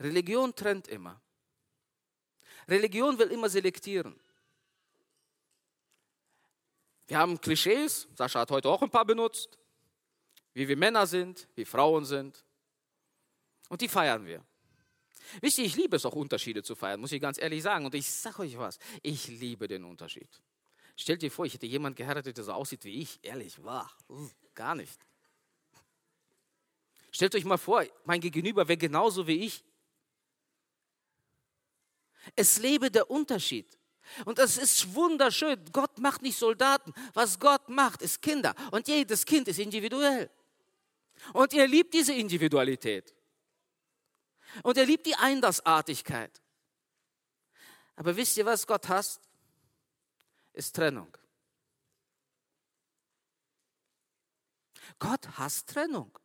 Religion 0.00 0.54
trennt 0.54 0.88
immer. 0.88 1.20
Religion 2.68 3.18
will 3.18 3.28
immer 3.28 3.48
selektieren. 3.48 4.18
Wir 7.06 7.18
haben 7.18 7.40
Klischees, 7.40 8.08
Sascha 8.14 8.40
hat 8.40 8.50
heute 8.50 8.68
auch 8.68 8.82
ein 8.82 8.90
paar 8.90 9.04
benutzt, 9.04 9.58
wie 10.54 10.66
wir 10.66 10.76
Männer 10.76 11.06
sind, 11.06 11.48
wie 11.54 11.64
Frauen 11.64 12.04
sind. 12.04 12.44
Und 13.68 13.80
die 13.80 13.88
feiern 13.88 14.26
wir. 14.26 14.44
Wisst 15.40 15.58
ihr, 15.58 15.64
ich 15.64 15.76
liebe 15.76 15.96
es 15.96 16.06
auch, 16.06 16.14
Unterschiede 16.14 16.62
zu 16.62 16.74
feiern, 16.74 17.00
muss 17.00 17.12
ich 17.12 17.20
ganz 17.20 17.38
ehrlich 17.38 17.62
sagen. 17.62 17.84
Und 17.84 17.94
ich 17.94 18.10
sage 18.10 18.40
euch 18.40 18.56
was, 18.58 18.78
ich 19.02 19.28
liebe 19.28 19.68
den 19.68 19.84
Unterschied. 19.84 20.28
Stellt 20.96 21.22
dir 21.22 21.30
vor, 21.30 21.44
ich 21.44 21.54
hätte 21.54 21.66
jemanden 21.66 21.96
geheiratet, 21.96 22.36
der 22.36 22.44
so 22.44 22.52
aussieht 22.52 22.84
wie 22.84 23.00
ich. 23.02 23.18
Ehrlich, 23.22 23.62
war 23.62 23.90
gar 24.54 24.74
nicht. 24.74 24.98
Stellt 27.10 27.34
euch 27.34 27.44
mal 27.44 27.58
vor, 27.58 27.84
mein 28.04 28.20
Gegenüber 28.20 28.66
wäre 28.66 28.78
genauso 28.78 29.26
wie 29.26 29.44
ich. 29.44 29.64
Es 32.34 32.58
lebe 32.58 32.90
der 32.90 33.10
Unterschied. 33.10 33.78
Und 34.24 34.38
das 34.38 34.56
ist 34.56 34.94
wunderschön. 34.94 35.58
Gott 35.72 35.98
macht 35.98 36.22
nicht 36.22 36.38
Soldaten. 36.38 36.92
Was 37.14 37.38
Gott 37.38 37.68
macht, 37.68 38.02
ist 38.02 38.22
Kinder. 38.22 38.54
Und 38.70 38.88
jedes 38.88 39.24
Kind 39.24 39.48
ist 39.48 39.58
individuell. 39.58 40.30
Und 41.32 41.52
er 41.54 41.66
liebt 41.66 41.94
diese 41.94 42.12
Individualität. 42.12 43.14
Und 44.62 44.76
er 44.76 44.86
liebt 44.86 45.06
die 45.06 45.14
Einlassartigkeit. 45.16 46.42
Aber 47.96 48.16
wisst 48.16 48.36
ihr, 48.36 48.46
was 48.46 48.66
Gott 48.66 48.88
hasst? 48.88 49.20
Ist 50.52 50.74
Trennung. 50.76 51.16
Gott 54.98 55.26
hasst 55.38 55.68
Trennung. 55.68 56.18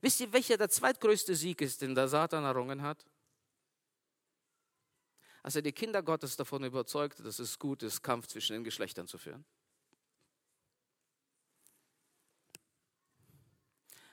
Wisst 0.00 0.20
ihr, 0.20 0.32
welcher 0.32 0.56
der 0.56 0.68
zweitgrößte 0.68 1.34
Sieg 1.34 1.60
ist, 1.60 1.82
den 1.82 1.94
der 1.94 2.08
Satan 2.08 2.44
errungen 2.44 2.82
hat? 2.82 3.04
Als 5.42 5.56
er 5.56 5.62
die 5.62 5.72
Kinder 5.72 6.02
Gottes 6.02 6.36
davon 6.36 6.64
überzeugte, 6.64 7.22
dass 7.22 7.38
es 7.38 7.58
gut 7.58 7.82
ist, 7.82 8.02
Kampf 8.02 8.26
zwischen 8.26 8.54
den 8.54 8.64
Geschlechtern 8.64 9.06
zu 9.06 9.18
führen. 9.18 9.44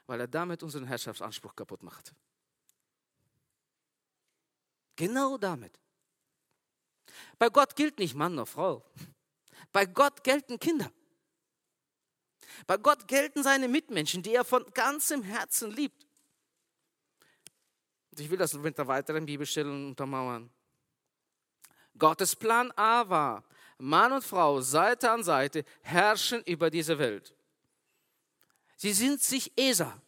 Weil 0.05 0.19
er 0.19 0.27
damit 0.27 0.61
unseren 0.61 0.85
Herrschaftsanspruch 0.85 1.55
kaputt 1.55 1.81
macht. 1.81 2.13
Genau 4.95 5.37
damit. 5.37 5.79
Bei 7.37 7.49
Gott 7.49 7.75
gilt 7.75 7.99
nicht 7.99 8.15
Mann 8.15 8.33
oder 8.33 8.45
Frau. 8.45 8.85
Bei 9.71 9.85
Gott 9.85 10.23
gelten 10.23 10.59
Kinder. 10.59 10.91
Bei 12.67 12.77
Gott 12.77 13.07
gelten 13.07 13.43
seine 13.43 13.67
Mitmenschen, 13.67 14.23
die 14.23 14.33
er 14.33 14.45
von 14.45 14.65
ganzem 14.73 15.23
Herzen 15.23 15.71
liebt. 15.71 16.05
Und 18.11 18.19
ich 18.19 18.29
will 18.29 18.37
das 18.37 18.53
mit 18.53 18.77
der 18.77 18.87
weiteren 18.87 19.25
Bibelstelle 19.25 19.69
untermauern. 19.69 20.49
Gottes 21.97 22.35
Plan 22.35 22.71
A 22.75 23.09
war, 23.09 23.43
Mann 23.77 24.11
und 24.11 24.23
Frau 24.23 24.61
Seite 24.61 25.11
an 25.11 25.23
Seite 25.23 25.65
herrschen 25.81 26.43
über 26.43 26.69
diese 26.69 26.99
Welt. 26.99 27.33
Sie 28.75 28.93
sind 28.93 29.21
sich 29.21 29.51
ESA. 29.57 30.01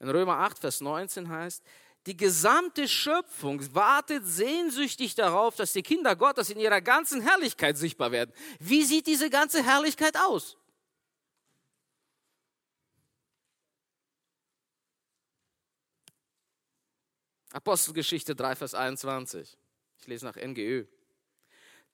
In 0.00 0.10
Römer 0.10 0.38
8, 0.38 0.58
Vers 0.58 0.80
19 0.80 1.28
heißt, 1.28 1.62
die 2.06 2.16
gesamte 2.16 2.86
Schöpfung 2.86 3.74
wartet 3.74 4.24
sehnsüchtig 4.24 5.14
darauf, 5.14 5.56
dass 5.56 5.72
die 5.72 5.82
Kinder 5.82 6.16
Gottes 6.16 6.50
in 6.50 6.60
ihrer 6.60 6.80
ganzen 6.80 7.20
Herrlichkeit 7.20 7.76
sichtbar 7.76 8.12
werden. 8.12 8.32
Wie 8.60 8.84
sieht 8.84 9.06
diese 9.06 9.28
ganze 9.28 9.62
Herrlichkeit 9.64 10.16
aus? 10.16 10.57
Apostelgeschichte 17.52 18.34
3, 18.34 18.56
Vers 18.56 18.74
21. 18.74 19.56
Ich 19.98 20.06
lese 20.06 20.26
nach 20.26 20.36
NGÖ. 20.36 20.86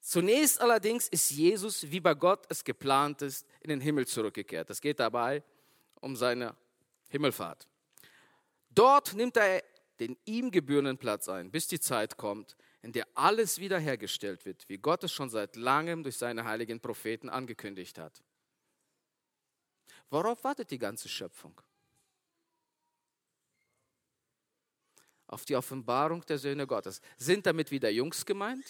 Zunächst 0.00 0.60
allerdings 0.60 1.08
ist 1.08 1.30
Jesus, 1.30 1.90
wie 1.90 2.00
bei 2.00 2.14
Gott 2.14 2.44
es 2.50 2.62
geplant 2.64 3.22
ist, 3.22 3.46
in 3.60 3.70
den 3.70 3.80
Himmel 3.80 4.06
zurückgekehrt. 4.06 4.68
Es 4.68 4.80
geht 4.80 5.00
dabei 5.00 5.42
um 6.00 6.16
seine 6.16 6.54
Himmelfahrt. 7.08 7.66
Dort 8.70 9.14
nimmt 9.14 9.36
er 9.36 9.62
den 10.00 10.16
ihm 10.24 10.50
gebührenden 10.50 10.98
Platz 10.98 11.28
ein, 11.28 11.50
bis 11.50 11.68
die 11.68 11.80
Zeit 11.80 12.16
kommt, 12.16 12.56
in 12.82 12.92
der 12.92 13.06
alles 13.14 13.60
wiederhergestellt 13.60 14.44
wird, 14.44 14.68
wie 14.68 14.76
Gott 14.76 15.04
es 15.04 15.12
schon 15.12 15.30
seit 15.30 15.56
langem 15.56 16.02
durch 16.02 16.18
seine 16.18 16.44
heiligen 16.44 16.80
Propheten 16.80 17.30
angekündigt 17.30 17.98
hat. 17.98 18.22
Worauf 20.10 20.44
wartet 20.44 20.70
die 20.70 20.78
ganze 20.78 21.08
Schöpfung? 21.08 21.58
Auf 25.34 25.44
die 25.44 25.56
Offenbarung 25.56 26.24
der 26.26 26.38
Söhne 26.38 26.64
Gottes. 26.64 27.00
Sind 27.16 27.44
damit 27.44 27.72
wieder 27.72 27.90
Jungs 27.90 28.24
gemeint? 28.24 28.64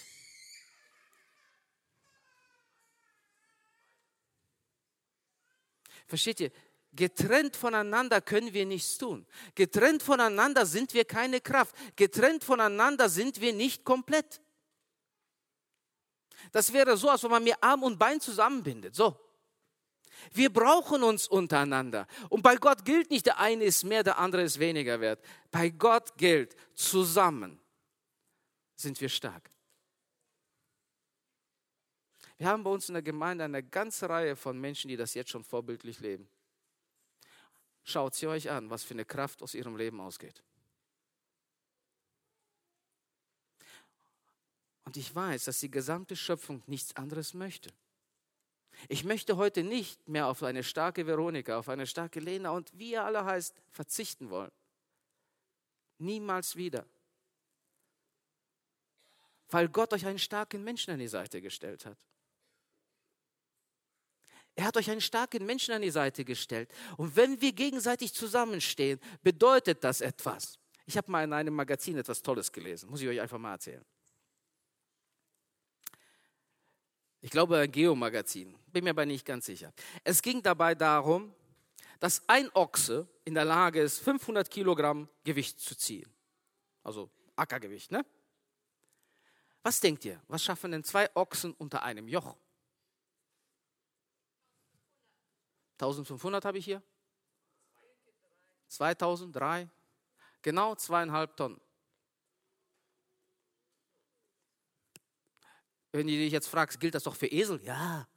Versteht 6.07 6.40
ihr? 6.40 6.50
Getrennt 6.92 7.55
voneinander 7.55 8.22
können 8.22 8.55
wir 8.55 8.64
nichts 8.64 8.96
tun. 8.96 9.27
Getrennt 9.55 10.03
voneinander 10.03 10.64
sind 10.64 10.94
wir 10.94 11.05
keine 11.05 11.42
Kraft. 11.42 11.77
Getrennt 11.96 12.42
voneinander 12.42 13.11
sind 13.11 13.42
wir 13.42 13.53
nicht 13.53 13.85
komplett. 13.85 14.40
Das 16.50 16.72
wäre 16.72 16.96
so, 16.96 17.11
als 17.11 17.22
wenn 17.24 17.31
man 17.31 17.44
mir 17.44 17.62
Arm 17.62 17.83
und 17.83 17.98
Bein 17.98 18.22
zusammenbindet. 18.22 18.94
So. 18.94 19.14
Wir 20.33 20.53
brauchen 20.53 21.03
uns 21.03 21.27
untereinander. 21.29 22.07
Und 22.29 22.42
bei 22.42 22.57
Gott 22.57 22.85
gilt 22.85 23.11
nicht, 23.11 23.27
der 23.27 23.38
eine 23.38 23.64
ist 23.64 23.85
mehr, 23.85 24.03
der 24.03 24.18
andere 24.18 24.42
ist 24.42 24.59
weniger 24.59 25.00
wert. 25.00 25.24
Bei 25.50 25.70
Gott 25.70 26.16
gilt, 26.16 26.57
zusammen 26.74 27.61
sind 28.74 29.00
wir 29.00 29.09
stark. 29.09 29.50
Wir 32.37 32.48
haben 32.48 32.64
bei 32.64 32.70
uns 32.70 32.88
in 32.88 32.94
der 32.94 33.03
Gemeinde 33.03 33.44
eine 33.44 33.62
ganze 33.62 34.09
Reihe 34.09 34.37
von 34.37 34.61
Menschen, 34.61 34.88
die 34.88 34.96
das 34.96 35.14
jetzt 35.14 35.31
schon 35.31 35.44
vorbildlich 35.44 36.00
leben. 36.00 36.29
Schaut 37.85 38.14
sie 38.14 38.27
euch 38.27 38.50
an, 38.50 38.70
was 38.70 38.83
für 38.83 38.94
eine 38.94 39.05
Kraft 39.05 39.42
aus 39.42 39.55
ihrem 39.55 39.77
Leben 39.77 40.00
ausgeht. 40.00 40.42
Und 44.85 44.96
ich 44.96 45.14
weiß, 45.14 45.44
dass 45.44 45.61
die 45.61 45.70
gesamte 45.70 46.16
Schöpfung 46.16 46.62
nichts 46.66 46.96
anderes 46.96 47.35
möchte. 47.35 47.70
Ich 48.89 49.05
möchte 49.05 49.37
heute 49.37 49.63
nicht 49.63 50.09
mehr 50.09 50.27
auf 50.27 50.43
eine 50.43 50.63
starke 50.63 51.07
Veronika, 51.07 51.59
auf 51.59 51.69
eine 51.69 51.87
starke 51.87 52.21
Lena 52.21 52.51
und 52.51 52.71
wie 52.79 52.93
ihr 52.93 53.05
alle 53.05 53.25
heißt, 53.25 53.55
verzichten 53.71 54.31
wollen. 54.31 54.51
Niemals 55.99 56.57
wieder. 56.57 56.87
Weil 59.49 59.69
Gott 59.69 59.93
euch 59.93 60.07
einen 60.07 60.19
starken 60.19 60.65
Menschen 60.65 60.93
an 60.93 60.99
die 60.99 61.09
Seite 61.09 61.41
gestellt 61.41 61.87
hat. 61.87 61.99
Er 64.57 64.65
hat 64.65 64.77
euch 64.77 64.91
einen 64.91 65.01
starken 65.01 65.45
Menschen 65.45 65.75
an 65.75 65.83
die 65.83 65.91
Seite 65.91 66.25
gestellt. 66.25 66.71
Und 66.97 67.17
wenn 67.17 67.41
wir 67.41 67.53
gegenseitig 67.53 68.15
zusammenstehen, 68.15 69.01
bedeutet 69.23 69.83
das 69.83 70.01
etwas. 70.01 70.59
Ich 70.87 70.97
habe 70.97 71.11
mal 71.11 71.25
in 71.25 71.33
einem 71.33 71.55
Magazin 71.55 71.97
etwas 71.97 72.23
Tolles 72.23 72.53
gelesen, 72.53 72.91
muss 72.91 73.01
ich 73.01 73.09
euch 73.09 73.21
einfach 73.21 73.39
mal 73.39 73.53
erzählen. 73.53 73.85
Ich 77.25 77.31
glaube, 77.31 77.59
ein 77.59 77.73
Geomagazin, 77.73 78.55
bin 78.71 78.85
mir 78.85 78.91
aber 78.91 79.07
nicht 79.07 79.25
ganz 79.25 79.47
sicher. 79.47 79.73
Es 80.05 80.21
ging 80.21 80.43
dabei 80.43 80.75
darum, 80.75 81.35
dass 81.99 82.23
ein 82.29 82.51
Ochse 82.53 83.09
in 83.25 83.33
der 83.33 83.47
Lage 83.47 83.81
ist, 83.81 84.01
500 84.01 84.51
Kilogramm 84.51 85.09
Gewicht 85.25 85.59
zu 85.59 85.75
ziehen. 85.75 86.07
Also 86.83 87.09
Ackergewicht, 87.35 87.91
ne? 87.91 88.05
Was 89.63 89.81
denkt 89.81 90.05
ihr? 90.05 90.21
Was 90.29 90.45
schaffen 90.45 90.73
denn 90.73 90.85
zwei 90.85 91.09
Ochsen 91.17 91.55
unter 91.55 91.83
einem 91.83 92.09
Joch? 92.09 92.37
1500 95.79 96.45
habe 96.45 96.59
ich 96.59 96.67
hier? 96.67 96.83
2000, 98.69 99.35
3, 99.35 99.71
genau 100.43 100.75
zweieinhalb 100.75 101.35
Tonnen. 101.39 101.59
Wenn 105.95 106.09
du 106.09 106.13
dich 106.13 106.33
jetzt 106.33 106.49
fragst, 106.49 106.81
gilt 106.81 106.97
das 106.97 107.05
doch 107.05 107.15
für 107.15 107.29
Esel? 107.29 107.63
Ja. 107.63 108.09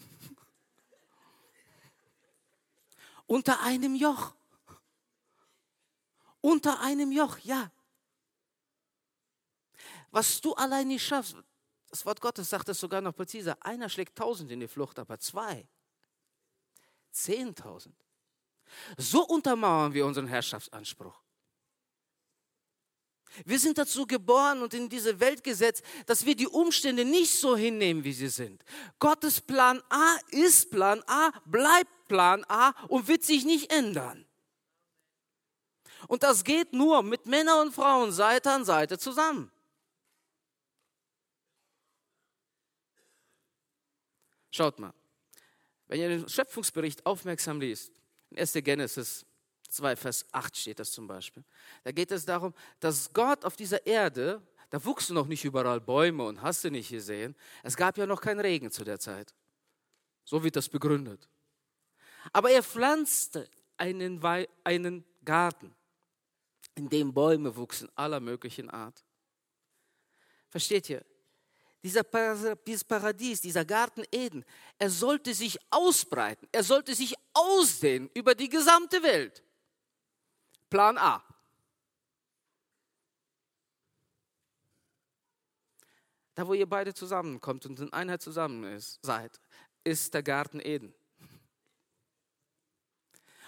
Unter 3.26 3.60
einem 3.60 3.94
Joch. 3.94 4.34
Unter 6.40 6.80
einem 6.80 7.12
Joch, 7.12 7.38
ja. 7.38 7.70
Was 10.10 10.40
du 10.40 10.54
allein 10.54 10.88
nicht 10.88 11.06
schaffst, 11.06 11.36
das 11.90 12.04
Wort 12.04 12.20
Gottes 12.20 12.50
sagt 12.50 12.68
es 12.68 12.80
sogar 12.80 13.00
noch 13.00 13.14
präziser. 13.14 13.56
Einer 13.64 13.88
schlägt 13.88 14.18
tausend 14.18 14.50
in 14.50 14.58
die 14.58 14.66
Flucht, 14.66 14.98
aber 14.98 15.20
zwei. 15.20 15.68
Zehntausend. 17.12 18.04
So 18.96 19.24
untermauern 19.24 19.94
wir 19.94 20.04
unseren 20.04 20.26
Herrschaftsanspruch. 20.26 21.25
Wir 23.44 23.58
sind 23.58 23.78
dazu 23.78 24.06
geboren 24.06 24.62
und 24.62 24.72
in 24.72 24.88
diese 24.88 25.20
Welt 25.20 25.44
gesetzt, 25.44 25.84
dass 26.06 26.24
wir 26.24 26.34
die 26.34 26.46
Umstände 26.46 27.04
nicht 27.04 27.34
so 27.38 27.56
hinnehmen, 27.56 28.04
wie 28.04 28.12
sie 28.12 28.28
sind. 28.28 28.64
Gottes 28.98 29.40
Plan 29.40 29.82
A 29.90 30.16
ist 30.30 30.70
Plan 30.70 31.02
A, 31.06 31.30
bleibt 31.44 32.08
Plan 32.08 32.44
A 32.48 32.70
und 32.88 33.08
wird 33.08 33.24
sich 33.24 33.44
nicht 33.44 33.72
ändern. 33.72 34.26
Und 36.08 36.22
das 36.22 36.44
geht 36.44 36.72
nur 36.72 37.02
mit 37.02 37.26
Männern 37.26 37.66
und 37.66 37.74
Frauen 37.74 38.12
Seite 38.12 38.50
an 38.50 38.64
Seite 38.64 38.98
zusammen. 38.98 39.50
Schaut 44.50 44.78
mal, 44.78 44.94
wenn 45.88 46.00
ihr 46.00 46.08
den 46.08 46.28
Schöpfungsbericht 46.28 47.04
aufmerksam 47.04 47.60
liest, 47.60 47.92
1. 48.34 48.54
Genesis 48.54 49.26
2, 49.76 49.96
Vers 49.96 50.26
8 50.32 50.56
steht 50.56 50.78
das 50.78 50.90
zum 50.90 51.06
Beispiel, 51.06 51.44
da 51.84 51.92
geht 51.92 52.10
es 52.10 52.24
darum, 52.24 52.54
dass 52.80 53.12
Gott 53.12 53.44
auf 53.44 53.56
dieser 53.56 53.86
Erde, 53.86 54.42
da 54.70 54.84
wuchsen 54.84 55.14
noch 55.14 55.26
nicht 55.26 55.44
überall 55.44 55.80
Bäume 55.80 56.24
und 56.24 56.42
hast 56.42 56.64
du 56.64 56.70
nicht 56.70 56.90
gesehen, 56.90 57.36
es 57.62 57.76
gab 57.76 57.96
ja 57.98 58.06
noch 58.06 58.20
keinen 58.20 58.40
Regen 58.40 58.70
zu 58.70 58.84
der 58.84 58.98
Zeit. 58.98 59.34
So 60.24 60.42
wird 60.42 60.56
das 60.56 60.68
begründet. 60.68 61.28
Aber 62.32 62.50
er 62.50 62.62
pflanzte 62.62 63.48
einen, 63.76 64.22
Wei 64.22 64.48
einen 64.64 65.04
Garten, 65.24 65.74
in 66.74 66.88
dem 66.88 67.12
Bäume 67.12 67.56
wuchsen 67.56 67.88
aller 67.94 68.20
möglichen 68.20 68.70
Art. 68.70 69.04
Versteht 70.48 70.90
ihr? 70.90 71.04
Dieser 71.82 72.02
dieses 72.66 72.84
Paradies, 72.84 73.40
dieser 73.40 73.64
Garten 73.64 74.02
Eden, 74.10 74.44
er 74.78 74.90
sollte 74.90 75.32
sich 75.34 75.56
ausbreiten, 75.70 76.48
er 76.50 76.64
sollte 76.64 76.94
sich 76.94 77.14
ausdehnen 77.32 78.10
über 78.14 78.34
die 78.34 78.48
gesamte 78.48 79.02
Welt. 79.02 79.44
Plan 80.68 80.98
A. 80.98 81.22
Da, 86.34 86.46
wo 86.46 86.52
ihr 86.52 86.68
beide 86.68 86.92
zusammenkommt 86.92 87.64
und 87.64 87.80
in 87.80 87.92
Einheit 87.92 88.20
zusammen 88.20 88.64
ist, 88.64 88.98
seid, 89.02 89.40
ist 89.84 90.12
der 90.12 90.22
Garten 90.22 90.60
Eden. 90.60 90.94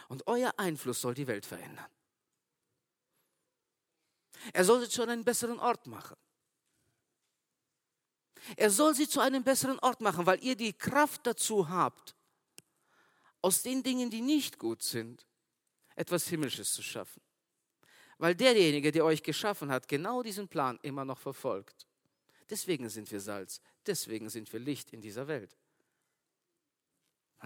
Und 0.09 0.27
euer 0.27 0.55
Einfluss 0.57 1.03
soll 1.03 1.13
die 1.13 1.27
Welt 1.27 1.45
verändern. 1.45 1.91
Er 4.55 4.65
soll 4.65 4.81
sie 4.81 4.89
zu 4.89 5.03
einem 5.03 5.23
besseren 5.23 5.59
Ort 5.61 5.87
machen. 5.87 6.17
Er 8.57 8.71
soll 8.71 8.95
sie 8.95 9.09
zu 9.09 9.21
einem 9.21 9.45
besseren 9.45 9.79
Ort 9.81 10.01
machen, 10.01 10.25
weil 10.25 10.43
ihr 10.43 10.57
die 10.57 10.73
Kraft 10.73 11.27
dazu 11.27 11.69
habt, 11.69 12.17
aus 13.43 13.63
den 13.63 13.83
Dingen, 13.83 14.09
die 14.09 14.23
nicht 14.23 14.59
gut 14.59 14.83
sind, 14.83 15.28
etwas 15.99 16.29
Himmlisches 16.29 16.73
zu 16.73 16.83
schaffen. 16.83 17.21
Weil 18.19 18.35
derjenige, 18.35 18.93
der 18.93 19.05
euch 19.05 19.23
geschaffen 19.23 19.71
hat, 19.71 19.89
genau 19.89 20.23
diesen 20.23 20.49
Plan 20.49 20.79
immer 20.83 21.05
noch 21.05 21.19
verfolgt. 21.19 21.87
Deswegen 22.49 22.89
sind 22.89 23.11
wir 23.11 23.21
Salz, 23.21 23.61
deswegen 23.85 24.31
sind 24.31 24.53
wir 24.53 24.61
Licht 24.61 24.93
in 24.93 25.01
dieser 25.01 25.27
Welt. 25.27 25.57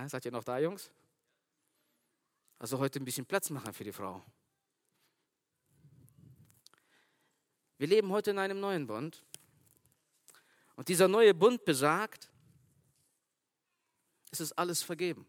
seid 0.07 0.25
ihr 0.27 0.33
noch 0.33 0.45
da, 0.45 0.59
Jungs? 0.59 0.91
Also 2.59 2.79
heute 2.79 3.01
ein 3.01 3.05
bisschen 3.05 3.27
Platz 3.27 3.51
machen 3.51 3.73
für 3.73 3.85
die 3.85 3.93
Frau. 3.93 4.23
Wir 7.79 7.89
leben 7.89 8.13
heute 8.13 8.31
in 8.31 8.39
einem 8.39 8.61
neuen 8.61 8.87
Bund. 8.87 9.25
Und 10.77 10.89
dieser 10.89 11.09
neue 11.09 11.35
Bund 11.35 11.65
besagt, 11.65 12.31
es 14.31 14.41
ist 14.41 14.53
alles 14.53 14.83
vergeben. 14.83 15.27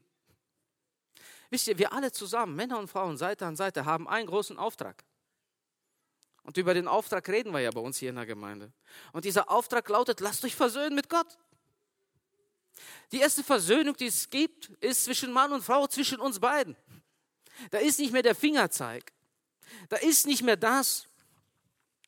Wisst 1.54 1.68
ihr, 1.68 1.78
wir 1.78 1.94
alle 1.94 2.12
zusammen, 2.12 2.56
Männer 2.56 2.80
und 2.80 2.88
Frauen, 2.88 3.16
Seite 3.16 3.46
an 3.46 3.56
Seite, 3.56 3.86
haben 3.86 4.08
einen 4.08 4.26
großen 4.26 4.58
Auftrag. 4.58 5.04
Und 6.42 6.58
über 6.58 6.74
den 6.74 6.88
Auftrag 6.88 7.30
reden 7.30 7.54
wir 7.54 7.60
ja 7.60 7.70
bei 7.70 7.80
uns 7.80 8.00
hier 8.00 8.10
in 8.10 8.16
der 8.16 8.26
Gemeinde. 8.26 8.74
Und 9.12 9.24
dieser 9.24 9.52
Auftrag 9.52 9.88
lautet, 9.88 10.20
lasst 10.20 10.44
euch 10.44 10.56
versöhnen 10.56 10.96
mit 10.96 11.10
Gott. 11.10 11.38
Die 13.12 13.20
erste 13.20 13.44
Versöhnung, 13.44 13.96
die 13.96 14.08
es 14.08 14.32
gibt, 14.32 14.70
ist 14.80 15.04
zwischen 15.04 15.32
Mann 15.32 15.54
und 15.54 15.63
Frau, 15.63 15.86
zwischen 15.86 16.20
uns 16.20 16.39
beiden. 16.39 16.76
Da 17.70 17.78
ist 17.78 18.00
nicht 18.00 18.13
mehr 18.13 18.24
der 18.24 18.34
Fingerzeig. 18.34 19.13
Da 19.89 19.98
ist 19.98 20.26
nicht 20.26 20.42
mehr 20.42 20.58
das. 20.58 21.08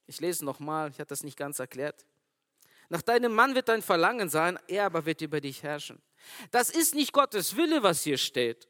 Ich 0.08 0.20
lese 0.22 0.44
nochmal, 0.44 0.90
ich 0.90 0.98
habe 0.98 1.06
das 1.10 1.24
nicht 1.24 1.38
ganz 1.38 1.60
erklärt. 1.60 2.04
Nach 2.90 3.04
deinem 3.04 3.36
Mann 3.36 3.54
wird 3.54 3.70
dein 3.70 3.84
Verlangen 3.84 4.28
sein, 4.28 4.58
er 4.68 4.88
aber 4.88 5.06
wird 5.06 5.22
über 5.22 5.40
dich 5.40 5.62
herrschen. 5.62 6.02
Das 6.50 6.72
ist 6.72 6.96
nicht 6.96 7.14
Gottes 7.14 7.56
Wille, 7.56 7.84
was 7.84 8.02
hier 8.02 8.18
steht. 8.18 8.68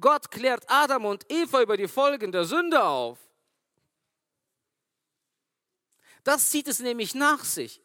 Gott 0.00 0.30
klärt 0.30 0.64
Adam 0.68 1.04
und 1.04 1.30
Eva 1.30 1.62
über 1.62 1.76
die 1.76 1.88
Folgen 1.88 2.32
der 2.32 2.44
Sünde 2.44 2.82
auf. 2.82 3.18
Das 6.22 6.50
zieht 6.50 6.68
es 6.68 6.80
nämlich 6.80 7.14
nach 7.14 7.44
sich, 7.44 7.82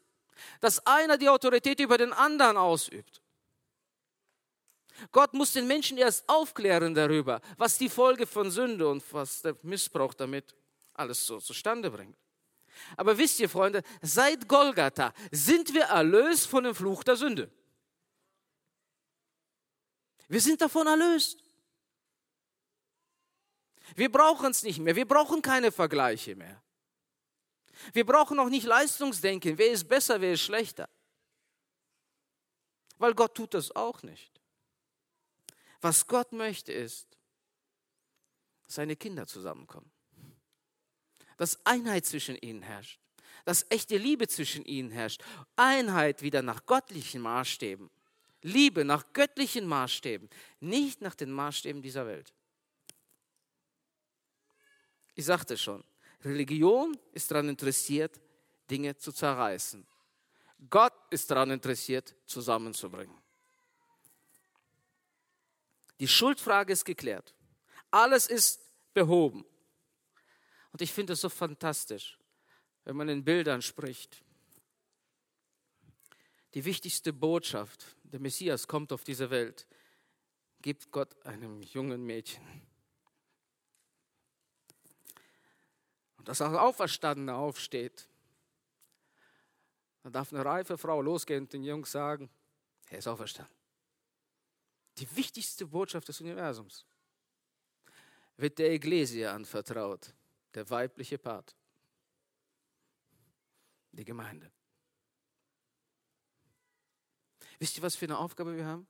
dass 0.62 0.86
einer 0.86 1.18
die 1.18 1.30
Autorität 1.30 1.80
über 1.80 1.98
den 1.98 2.14
anderen 2.14 2.58
ausübt. 2.58 3.22
Gott 5.12 5.34
muss 5.34 5.54
den 5.54 5.68
Menschen 5.68 5.98
erst 5.98 6.28
aufklären 6.28 6.94
darüber, 6.94 7.42
was 7.58 7.78
die 7.78 7.90
Folge 7.90 8.28
von 8.28 8.52
Sünde 8.52 8.88
und 8.88 9.04
was 9.14 9.42
der 9.42 9.56
Missbrauch 9.62 10.14
damit 10.14 10.56
alles 10.94 11.26
so 11.26 11.40
zustande 11.40 11.90
bringt. 11.90 12.18
Aber 12.98 13.18
wisst 13.18 13.40
ihr, 13.40 13.50
Freunde, 13.50 13.84
seit 14.02 14.48
Golgatha 14.48 15.14
sind 15.32 15.74
wir 15.74 15.84
erlöst 15.84 16.48
von 16.48 16.64
dem 16.64 16.76
Fluch 16.76 17.04
der 17.04 17.16
Sünde. 17.16 17.52
Wir 20.28 20.42
sind 20.42 20.62
davon 20.62 20.88
erlöst. 20.88 21.44
Wir 24.00 24.10
brauchen 24.10 24.52
es 24.52 24.64
nicht 24.64 24.80
mehr. 24.80 24.96
Wir 24.96 25.06
brauchen 25.06 25.42
keine 25.42 25.74
Vergleiche 25.74 26.34
mehr. 26.34 26.64
Wir 27.92 28.06
brauchen 28.06 28.40
auch 28.40 28.48
nicht 28.48 28.66
Leistungsdenken. 28.66 29.58
Wer 29.58 29.72
ist 29.74 29.90
besser, 29.90 30.22
wer 30.22 30.34
ist 30.34 30.42
schlechter? 30.42 30.88
Weil 32.98 33.14
Gott 33.14 33.36
tut 33.36 33.54
das 33.54 33.76
auch 33.76 34.02
nicht. 34.02 34.40
Was 35.82 36.08
Gott 36.08 36.32
möchte 36.32 36.72
ist, 36.72 37.18
dass 38.66 38.76
seine 38.76 38.96
Kinder 38.96 39.28
zusammenkommen. 39.28 39.92
Dass 41.36 41.66
Einheit 41.66 42.06
zwischen 42.06 42.38
ihnen 42.38 42.62
herrscht. 42.62 43.02
Dass 43.44 43.66
echte 43.70 43.98
Liebe 43.98 44.30
zwischen 44.30 44.64
ihnen 44.64 44.92
herrscht. 44.92 45.22
Einheit 45.58 46.22
wieder 46.22 46.42
nach 46.42 46.66
göttlichen 46.66 47.22
Maßstäben. 47.22 47.90
Liebe 48.44 48.86
nach 48.86 49.12
göttlichen 49.12 49.68
Maßstäben, 49.68 50.30
nicht 50.62 51.02
nach 51.02 51.16
den 51.16 51.32
Maßstäben 51.32 51.82
dieser 51.82 52.06
Welt. 52.06 52.34
Ich 55.20 55.26
sagte 55.26 55.58
schon, 55.58 55.84
Religion 56.24 56.98
ist 57.12 57.30
daran 57.30 57.50
interessiert, 57.50 58.22
Dinge 58.72 58.96
zu 58.96 59.12
zerreißen. 59.12 59.86
Gott 60.70 60.94
ist 61.10 61.30
daran 61.30 61.52
interessiert, 61.52 62.16
zusammenzubringen. 62.26 63.18
Die 66.00 66.08
Schuldfrage 66.08 66.72
ist 66.72 66.86
geklärt. 66.86 67.36
Alles 67.92 68.28
ist 68.28 68.62
behoben. 68.94 69.44
Und 70.72 70.82
ich 70.82 70.94
finde 70.94 71.12
es 71.12 71.20
so 71.20 71.28
fantastisch, 71.28 72.18
wenn 72.86 72.96
man 72.96 73.10
in 73.10 73.26
Bildern 73.26 73.62
spricht. 73.62 74.24
Die 76.54 76.64
wichtigste 76.64 77.12
Botschaft, 77.12 77.98
der 78.04 78.22
Messias 78.22 78.70
kommt 78.70 78.94
auf 78.94 79.04
diese 79.04 79.30
Welt, 79.30 79.68
gibt 80.62 80.90
Gott 80.94 81.14
einem 81.26 81.62
jungen 81.62 82.06
Mädchen. 82.06 82.69
Dass 86.30 86.42
auch 86.42 86.54
Auferstandene 86.54 87.34
aufsteht. 87.34 88.08
Dann 90.04 90.14
darf 90.14 90.32
eine 90.32 90.46
reife 90.46 90.78
Frau 90.78 91.02
losgehen 91.02 91.46
und 91.46 91.54
den 91.54 91.64
Jungs 91.64 91.92
sagen, 91.92 92.30
er 92.92 93.00
ist 93.00 93.08
auferstanden. 93.08 93.52
Die 95.00 95.16
wichtigste 95.16 95.66
Botschaft 95.66 96.08
des 96.08 96.22
Universums 96.22 96.86
wird 98.38 98.60
der 98.60 98.74
Ekklesia 98.74 99.34
anvertraut, 99.34 100.14
der 100.54 100.70
weibliche 100.70 101.18
Part, 101.18 101.56
die 103.92 104.06
Gemeinde. 104.06 104.52
Wisst 107.58 107.76
ihr, 107.76 107.82
was 107.82 107.96
für 107.96 108.06
eine 108.06 108.20
Aufgabe 108.20 108.56
wir 108.56 108.68
haben? 108.68 108.88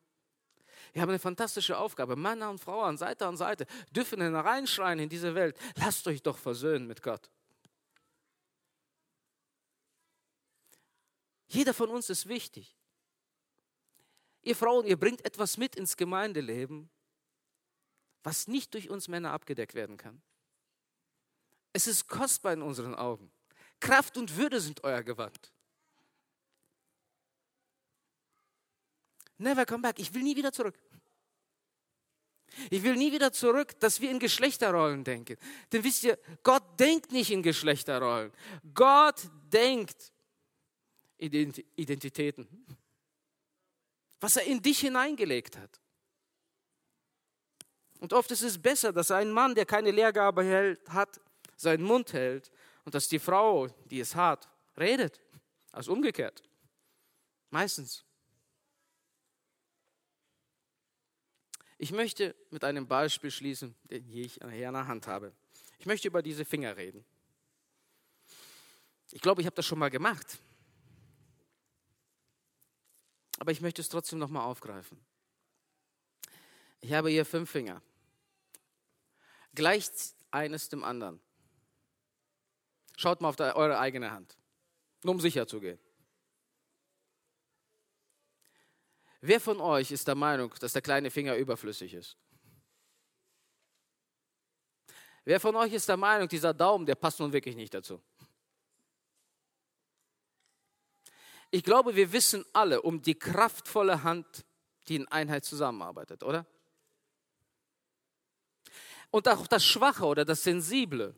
Wir 0.94 1.02
haben 1.02 1.10
eine 1.10 1.20
fantastische 1.20 1.78
Aufgabe. 1.78 2.16
Männer 2.16 2.50
und 2.50 2.60
Frauen, 2.60 2.98
Seite 2.98 3.28
an 3.28 3.38
Seite, 3.38 3.66
dürfen 3.92 4.22
hineinschreien 4.22 5.00
in 5.00 5.10
diese 5.10 5.36
Welt. 5.36 5.58
Lasst 5.76 6.08
euch 6.08 6.24
doch 6.24 6.38
versöhnen 6.38 6.88
mit 6.88 7.02
Gott. 7.02 7.30
Jeder 11.48 11.74
von 11.74 11.90
uns 11.90 12.10
ist 12.10 12.28
wichtig. 12.28 12.76
Ihr 14.42 14.56
Frauen, 14.56 14.86
ihr 14.86 14.98
bringt 14.98 15.26
etwas 15.26 15.58
mit 15.58 15.76
ins 15.76 15.98
Gemeindeleben, 15.98 16.90
was 18.24 18.48
nicht 18.48 18.74
durch 18.74 18.90
uns 18.90 19.08
Männer 19.08 19.32
abgedeckt 19.32 19.74
werden 19.74 19.98
kann. 19.98 20.22
Es 21.74 21.88
ist 21.88 22.08
kostbar 22.08 22.54
in 22.54 22.62
unseren 22.62 22.96
Augen. 22.96 23.32
Kraft 23.80 24.18
und 24.18 24.38
Würde 24.38 24.60
sind 24.60 24.84
euer 24.84 25.04
Gewand. 25.04 25.52
Never 29.40 29.66
come 29.66 29.82
back. 29.82 29.98
Ich 30.00 30.14
will 30.14 30.22
nie 30.22 30.36
wieder 30.36 30.52
zurück. 30.52 30.76
Ich 32.70 32.84
will 32.84 32.96
nie 32.96 33.12
wieder 33.12 33.32
zurück, 33.32 33.80
dass 33.80 34.02
wir 34.02 34.12
in 34.12 34.20
Geschlechterrollen 34.20 35.04
denken. 35.04 35.38
Denn 35.72 35.84
wisst 35.84 36.04
ihr, 36.04 36.20
Gott 36.44 36.80
denkt 36.80 37.12
nicht 37.12 37.32
in 37.32 37.42
Geschlechterrollen. 37.42 38.32
Gott 38.74 39.22
denkt 39.52 40.12
in 41.18 41.54
Identitäten. 41.76 42.48
Was 44.20 44.36
er 44.36 44.44
in 44.44 44.62
dich 44.62 44.80
hineingelegt 44.80 45.58
hat. 45.58 45.80
Und 48.00 48.14
oft 48.14 48.32
ist 48.32 48.42
es 48.42 48.62
besser, 48.62 48.92
dass 48.92 49.12
ein 49.12 49.32
Mann, 49.32 49.56
der 49.56 49.66
keine 49.66 49.92
Lehrgabe 49.92 50.44
hält, 50.44 50.90
hat, 50.90 51.20
seinen 51.56 51.84
Mund 51.84 52.14
hält 52.14 52.52
und 52.84 52.94
dass 52.96 53.08
die 53.08 53.20
Frau, 53.20 53.68
die 53.86 54.00
es 54.00 54.16
hat, 54.16 54.50
redet, 54.78 55.22
als 55.72 55.88
umgekehrt. 55.88 56.42
Meistens. 57.52 58.06
Ich 61.82 61.94
möchte 61.94 62.36
mit 62.52 62.66
einem 62.66 62.88
Beispiel 62.88 63.32
schließen, 63.32 63.74
den 63.86 64.06
ich 64.12 64.34
hier 64.34 64.68
in 64.68 64.74
der 64.74 64.88
Hand 64.88 65.08
habe. 65.08 65.32
Ich 65.80 65.86
möchte 65.86 66.10
über 66.10 66.22
diese 66.22 66.44
Finger 66.44 66.76
reden. 66.76 67.06
Ich 69.12 69.22
glaube, 69.22 69.42
ich 69.42 69.48
habe 69.48 69.56
das 69.56 69.66
schon 69.66 69.80
mal 69.80 69.90
gemacht. 69.90 70.40
Aber 73.40 73.54
ich 73.54 73.62
möchte 73.62 73.82
es 73.82 73.88
trotzdem 73.88 74.20
nochmal 74.20 74.44
aufgreifen. 74.44 75.00
Ich 76.82 76.92
habe 76.92 77.10
hier 77.10 77.26
fünf 77.26 77.50
Finger. 77.50 77.82
Gleicht 79.56 79.94
eines 80.32 80.68
dem 80.68 80.84
anderen. 80.84 81.22
Schaut 82.98 83.22
mal 83.22 83.30
auf 83.30 83.40
eure 83.40 83.80
eigene 83.80 84.12
Hand, 84.12 84.38
nur 85.04 85.16
um 85.16 85.22
sicher 85.22 85.48
zu 85.48 85.62
gehen. 85.62 85.80
Wer 89.22 89.42
von 89.42 89.60
euch 89.60 89.92
ist 89.92 90.08
der 90.08 90.16
Meinung, 90.16 90.54
dass 90.60 90.74
der 90.74 90.82
kleine 90.82 91.12
Finger 91.12 91.36
überflüssig 91.36 91.94
ist? 91.94 92.18
Wer 95.26 95.40
von 95.40 95.56
euch 95.58 95.74
ist 95.74 95.90
der 95.90 95.98
Meinung, 95.98 96.28
dieser 96.28 96.54
Daumen, 96.54 96.86
der 96.86 96.96
passt 96.96 97.20
nun 97.20 97.34
wirklich 97.34 97.56
nicht 97.56 97.74
dazu? 97.74 98.02
Ich 101.52 101.64
glaube, 101.64 101.96
wir 101.96 102.12
wissen 102.12 102.46
alle 102.54 102.82
um 102.82 103.02
die 103.02 103.18
kraftvolle 103.18 104.04
Hand, 104.04 104.46
die 104.88 104.96
in 104.96 105.08
Einheit 105.08 105.46
zusammenarbeitet, 105.46 106.24
oder? 106.24 106.46
Und 109.12 109.28
auch 109.28 109.48
das 109.48 109.66
Schwache 109.66 110.06
oder 110.06 110.26
das 110.26 110.44
Sensible 110.44 111.16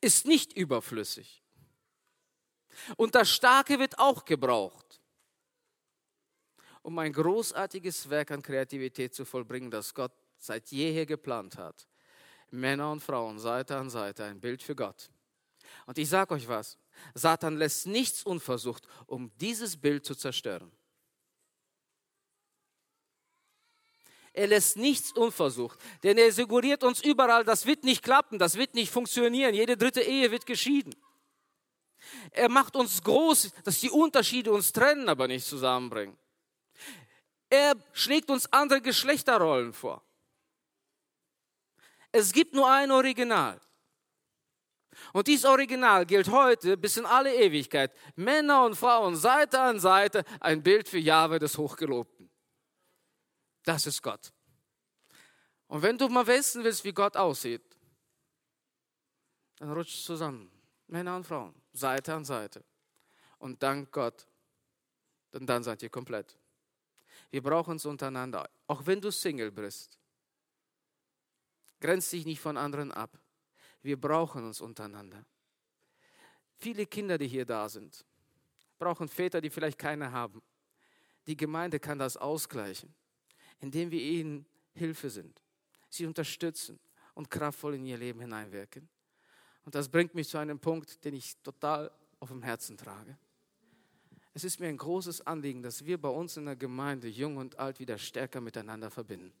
ist 0.00 0.26
nicht 0.26 0.52
überflüssig. 0.52 1.42
Und 2.96 3.14
das 3.14 3.30
Starke 3.30 3.78
wird 3.78 3.98
auch 3.98 4.24
gebraucht, 4.24 5.00
um 6.86 6.96
ein 7.00 7.12
großartiges 7.12 8.08
Werk 8.10 8.30
an 8.30 8.40
Kreativität 8.40 9.12
zu 9.12 9.24
vollbringen, 9.24 9.72
das 9.72 9.92
Gott 9.92 10.12
seit 10.38 10.70
jeher 10.70 11.04
geplant 11.04 11.58
hat. 11.58 11.88
Männer 12.52 12.92
und 12.92 13.02
Frauen 13.02 13.40
Seite 13.40 13.76
an 13.76 13.90
Seite, 13.90 14.22
ein 14.22 14.38
Bild 14.38 14.62
für 14.62 14.76
Gott. 14.76 15.10
Und 15.86 15.98
ich 15.98 16.08
sage 16.08 16.32
euch 16.32 16.46
was, 16.46 16.78
Satan 17.12 17.56
lässt 17.56 17.88
nichts 17.88 18.22
unversucht, 18.22 18.86
um 19.06 19.32
dieses 19.40 19.76
Bild 19.76 20.06
zu 20.06 20.14
zerstören. 20.14 20.70
Er 24.32 24.46
lässt 24.46 24.76
nichts 24.76 25.10
unversucht, 25.10 25.80
denn 26.04 26.16
er 26.18 26.30
suggeriert 26.30 26.84
uns 26.84 27.02
überall, 27.02 27.42
das 27.42 27.66
wird 27.66 27.82
nicht 27.82 28.04
klappen, 28.04 28.38
das 28.38 28.54
wird 28.54 28.74
nicht 28.74 28.92
funktionieren, 28.92 29.56
jede 29.56 29.76
dritte 29.76 30.02
Ehe 30.02 30.30
wird 30.30 30.46
geschieden. 30.46 30.94
Er 32.30 32.48
macht 32.48 32.76
uns 32.76 33.02
groß, 33.02 33.50
dass 33.64 33.80
die 33.80 33.90
Unterschiede 33.90 34.52
uns 34.52 34.72
trennen, 34.72 35.08
aber 35.08 35.26
nicht 35.26 35.46
zusammenbringen. 35.46 36.16
Er 37.48 37.74
schlägt 37.92 38.30
uns 38.30 38.52
andere 38.52 38.80
Geschlechterrollen 38.80 39.72
vor. 39.72 40.02
Es 42.12 42.32
gibt 42.32 42.54
nur 42.54 42.70
ein 42.70 42.90
Original. 42.90 43.60
Und 45.12 45.26
dieses 45.26 45.44
Original 45.44 46.06
gilt 46.06 46.28
heute 46.28 46.76
bis 46.76 46.96
in 46.96 47.06
alle 47.06 47.34
Ewigkeit. 47.34 47.92
Männer 48.14 48.64
und 48.64 48.74
Frauen 48.74 49.16
Seite 49.16 49.60
an 49.60 49.78
Seite, 49.78 50.24
ein 50.40 50.62
Bild 50.62 50.88
für 50.88 50.98
Jahwe 50.98 51.38
des 51.38 51.58
Hochgelobten. 51.58 52.30
Das 53.62 53.86
ist 53.86 54.02
Gott. 54.02 54.32
Und 55.66 55.82
wenn 55.82 55.98
du 55.98 56.08
mal 56.08 56.26
wissen 56.26 56.64
willst, 56.64 56.84
wie 56.84 56.92
Gott 56.92 57.16
aussieht, 57.16 57.62
dann 59.58 59.72
rutscht 59.72 60.04
zusammen. 60.04 60.50
Männer 60.86 61.16
und 61.16 61.26
Frauen, 61.26 61.54
Seite 61.72 62.14
an 62.14 62.24
Seite. 62.24 62.64
Und 63.38 63.62
dank 63.62 63.90
Gott, 63.90 64.26
denn 65.32 65.46
dann 65.46 65.62
seid 65.62 65.82
ihr 65.82 65.90
komplett. 65.90 66.36
Wir 67.30 67.42
brauchen 67.42 67.76
es 67.76 67.86
untereinander. 67.86 68.48
Auch 68.66 68.86
wenn 68.86 69.00
du 69.00 69.10
Single 69.10 69.50
bist, 69.50 69.98
grenzt 71.80 72.12
dich 72.12 72.24
nicht 72.24 72.40
von 72.40 72.56
anderen 72.56 72.92
ab. 72.92 73.18
Wir 73.82 74.00
brauchen 74.00 74.44
uns 74.44 74.60
untereinander. 74.60 75.24
Viele 76.58 76.86
Kinder, 76.86 77.18
die 77.18 77.28
hier 77.28 77.44
da 77.44 77.68
sind, 77.68 78.04
brauchen 78.78 79.08
Väter, 79.08 79.40
die 79.40 79.50
vielleicht 79.50 79.78
keine 79.78 80.10
haben. 80.10 80.42
Die 81.26 81.36
Gemeinde 81.36 81.78
kann 81.78 81.98
das 81.98 82.16
ausgleichen 82.16 82.94
indem 83.60 83.90
wir 83.90 84.00
ihnen 84.00 84.46
Hilfe 84.74 85.10
sind, 85.10 85.40
sie 85.88 86.06
unterstützen 86.06 86.78
und 87.14 87.30
kraftvoll 87.30 87.76
in 87.76 87.86
ihr 87.86 87.96
Leben 87.96 88.20
hineinwirken. 88.20 88.88
Und 89.64 89.74
das 89.74 89.88
bringt 89.88 90.14
mich 90.14 90.28
zu 90.28 90.38
einem 90.38 90.58
Punkt, 90.58 91.04
den 91.04 91.14
ich 91.14 91.36
total 91.38 91.90
auf 92.20 92.28
dem 92.28 92.42
Herzen 92.42 92.76
trage. 92.76 93.18
Es 94.36 94.44
ist 94.44 94.60
mir 94.60 94.68
ein 94.68 94.76
großes 94.76 95.26
Anliegen, 95.26 95.62
dass 95.62 95.86
wir 95.86 95.98
bei 95.98 96.10
uns 96.10 96.36
in 96.36 96.44
der 96.44 96.56
Gemeinde, 96.56 97.08
jung 97.08 97.38
und 97.38 97.58
alt, 97.58 97.80
wieder 97.80 97.96
stärker 97.96 98.42
miteinander 98.42 98.90
verbinden. 98.90 99.32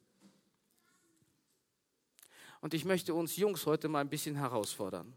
Und 2.62 2.72
ich 2.72 2.86
möchte 2.86 3.12
uns 3.12 3.36
Jungs 3.36 3.66
heute 3.66 3.88
mal 3.88 4.00
ein 4.00 4.08
bisschen 4.08 4.36
herausfordern. 4.36 5.12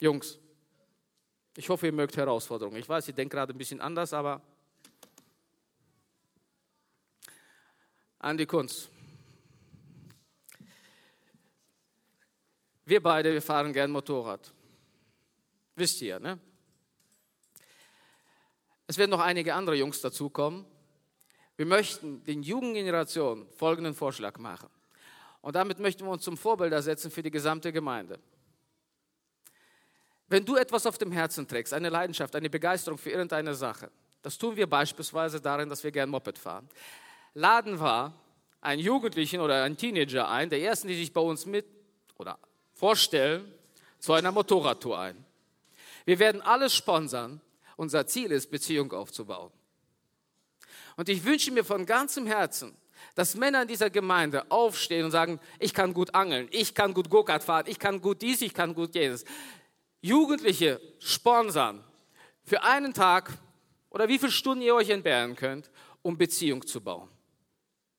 Jungs, 0.00 0.38
ich 1.54 1.68
hoffe, 1.68 1.84
ihr 1.84 1.92
mögt 1.92 2.16
Herausforderungen. 2.16 2.78
Ich 2.78 2.88
weiß, 2.88 3.06
ihr 3.08 3.12
denkt 3.12 3.34
gerade 3.34 3.52
ein 3.52 3.58
bisschen 3.58 3.82
anders, 3.82 4.14
aber 4.14 4.40
Andi 8.20 8.46
Kunz. 8.46 8.88
Wir 12.86 13.02
beide, 13.02 13.34
wir 13.34 13.42
fahren 13.42 13.70
gern 13.74 13.90
Motorrad. 13.90 14.50
Wisst 15.76 16.00
ihr, 16.00 16.18
ne? 16.18 16.40
Es 18.86 18.98
werden 18.98 19.10
noch 19.10 19.20
einige 19.20 19.54
andere 19.54 19.76
Jungs 19.76 20.00
dazukommen. 20.00 20.64
Wir 21.56 21.66
möchten 21.66 22.22
den 22.24 22.42
jungen 22.42 22.74
Generationen 22.74 23.48
folgenden 23.50 23.94
Vorschlag 23.94 24.38
machen. 24.38 24.68
Und 25.40 25.54
damit 25.56 25.78
möchten 25.78 26.04
wir 26.04 26.10
uns 26.10 26.24
zum 26.24 26.36
Vorbild 26.36 26.72
ersetzen 26.72 27.10
für 27.10 27.22
die 27.22 27.30
gesamte 27.30 27.72
Gemeinde. 27.72 28.18
Wenn 30.28 30.44
du 30.44 30.56
etwas 30.56 30.86
auf 30.86 30.98
dem 30.98 31.12
Herzen 31.12 31.46
trägst, 31.46 31.72
eine 31.72 31.90
Leidenschaft, 31.90 32.34
eine 32.34 32.50
Begeisterung 32.50 32.98
für 32.98 33.10
irgendeine 33.10 33.54
Sache, 33.54 33.90
das 34.22 34.38
tun 34.38 34.56
wir 34.56 34.66
beispielsweise 34.66 35.40
darin, 35.40 35.68
dass 35.68 35.84
wir 35.84 35.92
gern 35.92 36.08
Moped 36.08 36.38
fahren 36.38 36.68
laden 37.34 37.80
wir 37.80 38.14
einen 38.60 38.80
Jugendlichen 38.80 39.40
oder 39.40 39.62
einen 39.62 39.76
Teenager 39.76 40.28
ein, 40.28 40.48
der 40.48 40.62
ersten, 40.62 40.88
die 40.88 40.94
sich 40.94 41.12
bei 41.12 41.20
uns 41.20 41.44
mit 41.44 41.66
oder 42.16 42.38
vorstellen, 42.72 43.52
zu 43.98 44.12
einer 44.12 44.32
Motorradtour 44.32 44.98
ein. 44.98 45.24
Wir 46.04 46.18
werden 46.18 46.40
alles 46.40 46.74
sponsern. 46.74 47.40
Unser 47.76 48.06
Ziel 48.06 48.30
ist, 48.32 48.50
Beziehung 48.50 48.92
aufzubauen. 48.92 49.50
Und 50.96 51.08
ich 51.08 51.24
wünsche 51.24 51.50
mir 51.50 51.64
von 51.64 51.86
ganzem 51.86 52.26
Herzen, 52.26 52.76
dass 53.14 53.34
Männer 53.34 53.62
in 53.62 53.68
dieser 53.68 53.90
Gemeinde 53.90 54.50
aufstehen 54.50 55.04
und 55.04 55.10
sagen, 55.10 55.40
ich 55.58 55.74
kann 55.74 55.92
gut 55.92 56.14
angeln, 56.14 56.48
ich 56.50 56.74
kann 56.74 56.94
gut 56.94 57.10
Go-Kart 57.10 57.42
fahren, 57.42 57.66
ich 57.68 57.78
kann 57.78 58.00
gut 58.00 58.22
dies, 58.22 58.42
ich 58.42 58.54
kann 58.54 58.74
gut 58.74 58.94
jenes. 58.94 59.24
Jugendliche 60.00 60.80
sponsern 60.98 61.82
für 62.44 62.62
einen 62.62 62.94
Tag 62.94 63.30
oder 63.90 64.08
wie 64.08 64.18
viele 64.18 64.32
Stunden 64.32 64.62
ihr 64.62 64.74
euch 64.74 64.90
entbehren 64.90 65.36
könnt, 65.36 65.70
um 66.02 66.16
Beziehung 66.16 66.66
zu 66.66 66.80
bauen. 66.80 67.08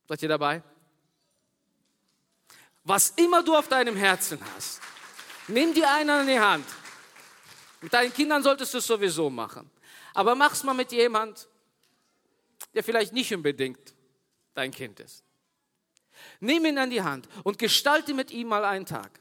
Seid 0.07 0.21
ihr 0.21 0.30
dabei? 0.30 0.61
Was 2.84 3.09
immer 3.11 3.41
du 3.41 3.55
auf 3.55 3.67
deinem 3.67 3.95
Herzen 3.95 4.39
hast, 4.55 4.80
nimm 5.47 5.73
die 5.73 5.84
einen 5.84 6.09
an 6.11 6.28
die 6.28 6.39
Hand. 6.39 6.65
Mit 7.86 7.93
deinen 7.93 8.11
Kindern 8.11 8.41
solltest 8.41 8.73
du 8.73 8.79
es 8.79 8.88
sowieso 8.88 9.29
machen. 9.29 9.69
Aber 10.15 10.33
mach's 10.33 10.63
mal 10.63 10.73
mit 10.73 10.91
jemand, 10.91 11.47
der 12.73 12.83
vielleicht 12.83 13.13
nicht 13.13 13.31
unbedingt 13.31 13.93
dein 14.55 14.71
Kind 14.71 14.99
ist. 14.99 15.23
Nimm 16.39 16.65
ihn 16.65 16.79
an 16.79 16.89
die 16.89 17.03
Hand 17.03 17.29
und 17.43 17.59
gestalte 17.59 18.15
mit 18.15 18.31
ihm 18.31 18.47
mal 18.47 18.65
einen 18.65 18.88
Tag. 18.88 19.19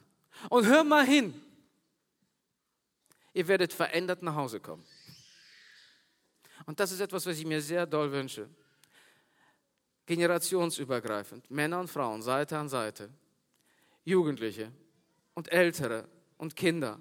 Und 0.48 0.64
hör 0.64 0.82
mal 0.82 1.04
hin. 1.04 1.38
Ihr 3.34 3.46
werdet 3.48 3.74
verändert 3.74 4.22
nach 4.22 4.34
Hause 4.34 4.60
kommen. 4.60 4.86
Und 6.64 6.80
das 6.80 6.90
ist 6.90 7.00
etwas, 7.00 7.26
was 7.26 7.36
ich 7.36 7.44
mir 7.44 7.60
sehr 7.60 7.84
doll 7.84 8.10
wünsche 8.12 8.48
generationsübergreifend, 10.06 11.50
Männer 11.50 11.80
und 11.80 11.88
Frauen, 11.88 12.22
Seite 12.22 12.56
an 12.56 12.70
Seite, 12.70 13.10
Jugendliche 14.06 14.72
und 15.34 15.52
Ältere 15.52 16.08
und 16.38 16.56
Kinder. 16.56 16.98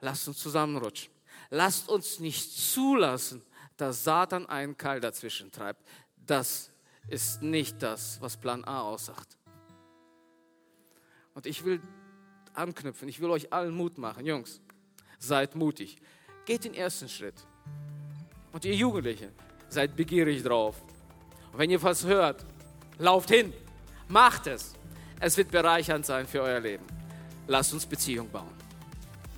Lasst 0.00 0.28
uns 0.28 0.38
zusammenrutschen. 0.38 1.12
Lasst 1.50 1.88
uns 1.88 2.20
nicht 2.20 2.52
zulassen, 2.52 3.42
dass 3.76 4.04
Satan 4.04 4.46
einen 4.46 4.76
Keil 4.76 5.00
dazwischen 5.00 5.52
treibt. 5.52 5.82
Das 6.26 6.70
ist 7.08 7.42
nicht 7.42 7.82
das, 7.82 8.20
was 8.20 8.36
Plan 8.36 8.64
A 8.64 8.82
aussagt. 8.82 9.36
Und 11.34 11.46
ich 11.46 11.64
will 11.64 11.80
anknüpfen, 12.54 13.08
ich 13.08 13.20
will 13.20 13.30
euch 13.30 13.52
allen 13.52 13.74
Mut 13.74 13.98
machen. 13.98 14.24
Jungs, 14.24 14.60
seid 15.18 15.54
mutig. 15.54 15.96
Geht 16.44 16.64
den 16.64 16.74
ersten 16.74 17.08
Schritt. 17.08 17.34
Und 18.52 18.64
ihr 18.64 18.74
Jugendlichen, 18.74 19.30
seid 19.68 19.94
begierig 19.96 20.42
drauf. 20.42 20.82
Und 21.52 21.58
wenn 21.58 21.70
ihr 21.70 21.82
was 21.82 22.04
hört, 22.04 22.44
lauft 22.98 23.30
hin, 23.30 23.52
macht 24.08 24.46
es. 24.46 24.74
Es 25.20 25.36
wird 25.36 25.50
bereichernd 25.50 26.06
sein 26.06 26.26
für 26.26 26.42
euer 26.42 26.60
Leben. 26.60 26.84
Lasst 27.46 27.72
uns 27.72 27.86
Beziehung 27.86 28.30
bauen. 28.30 28.65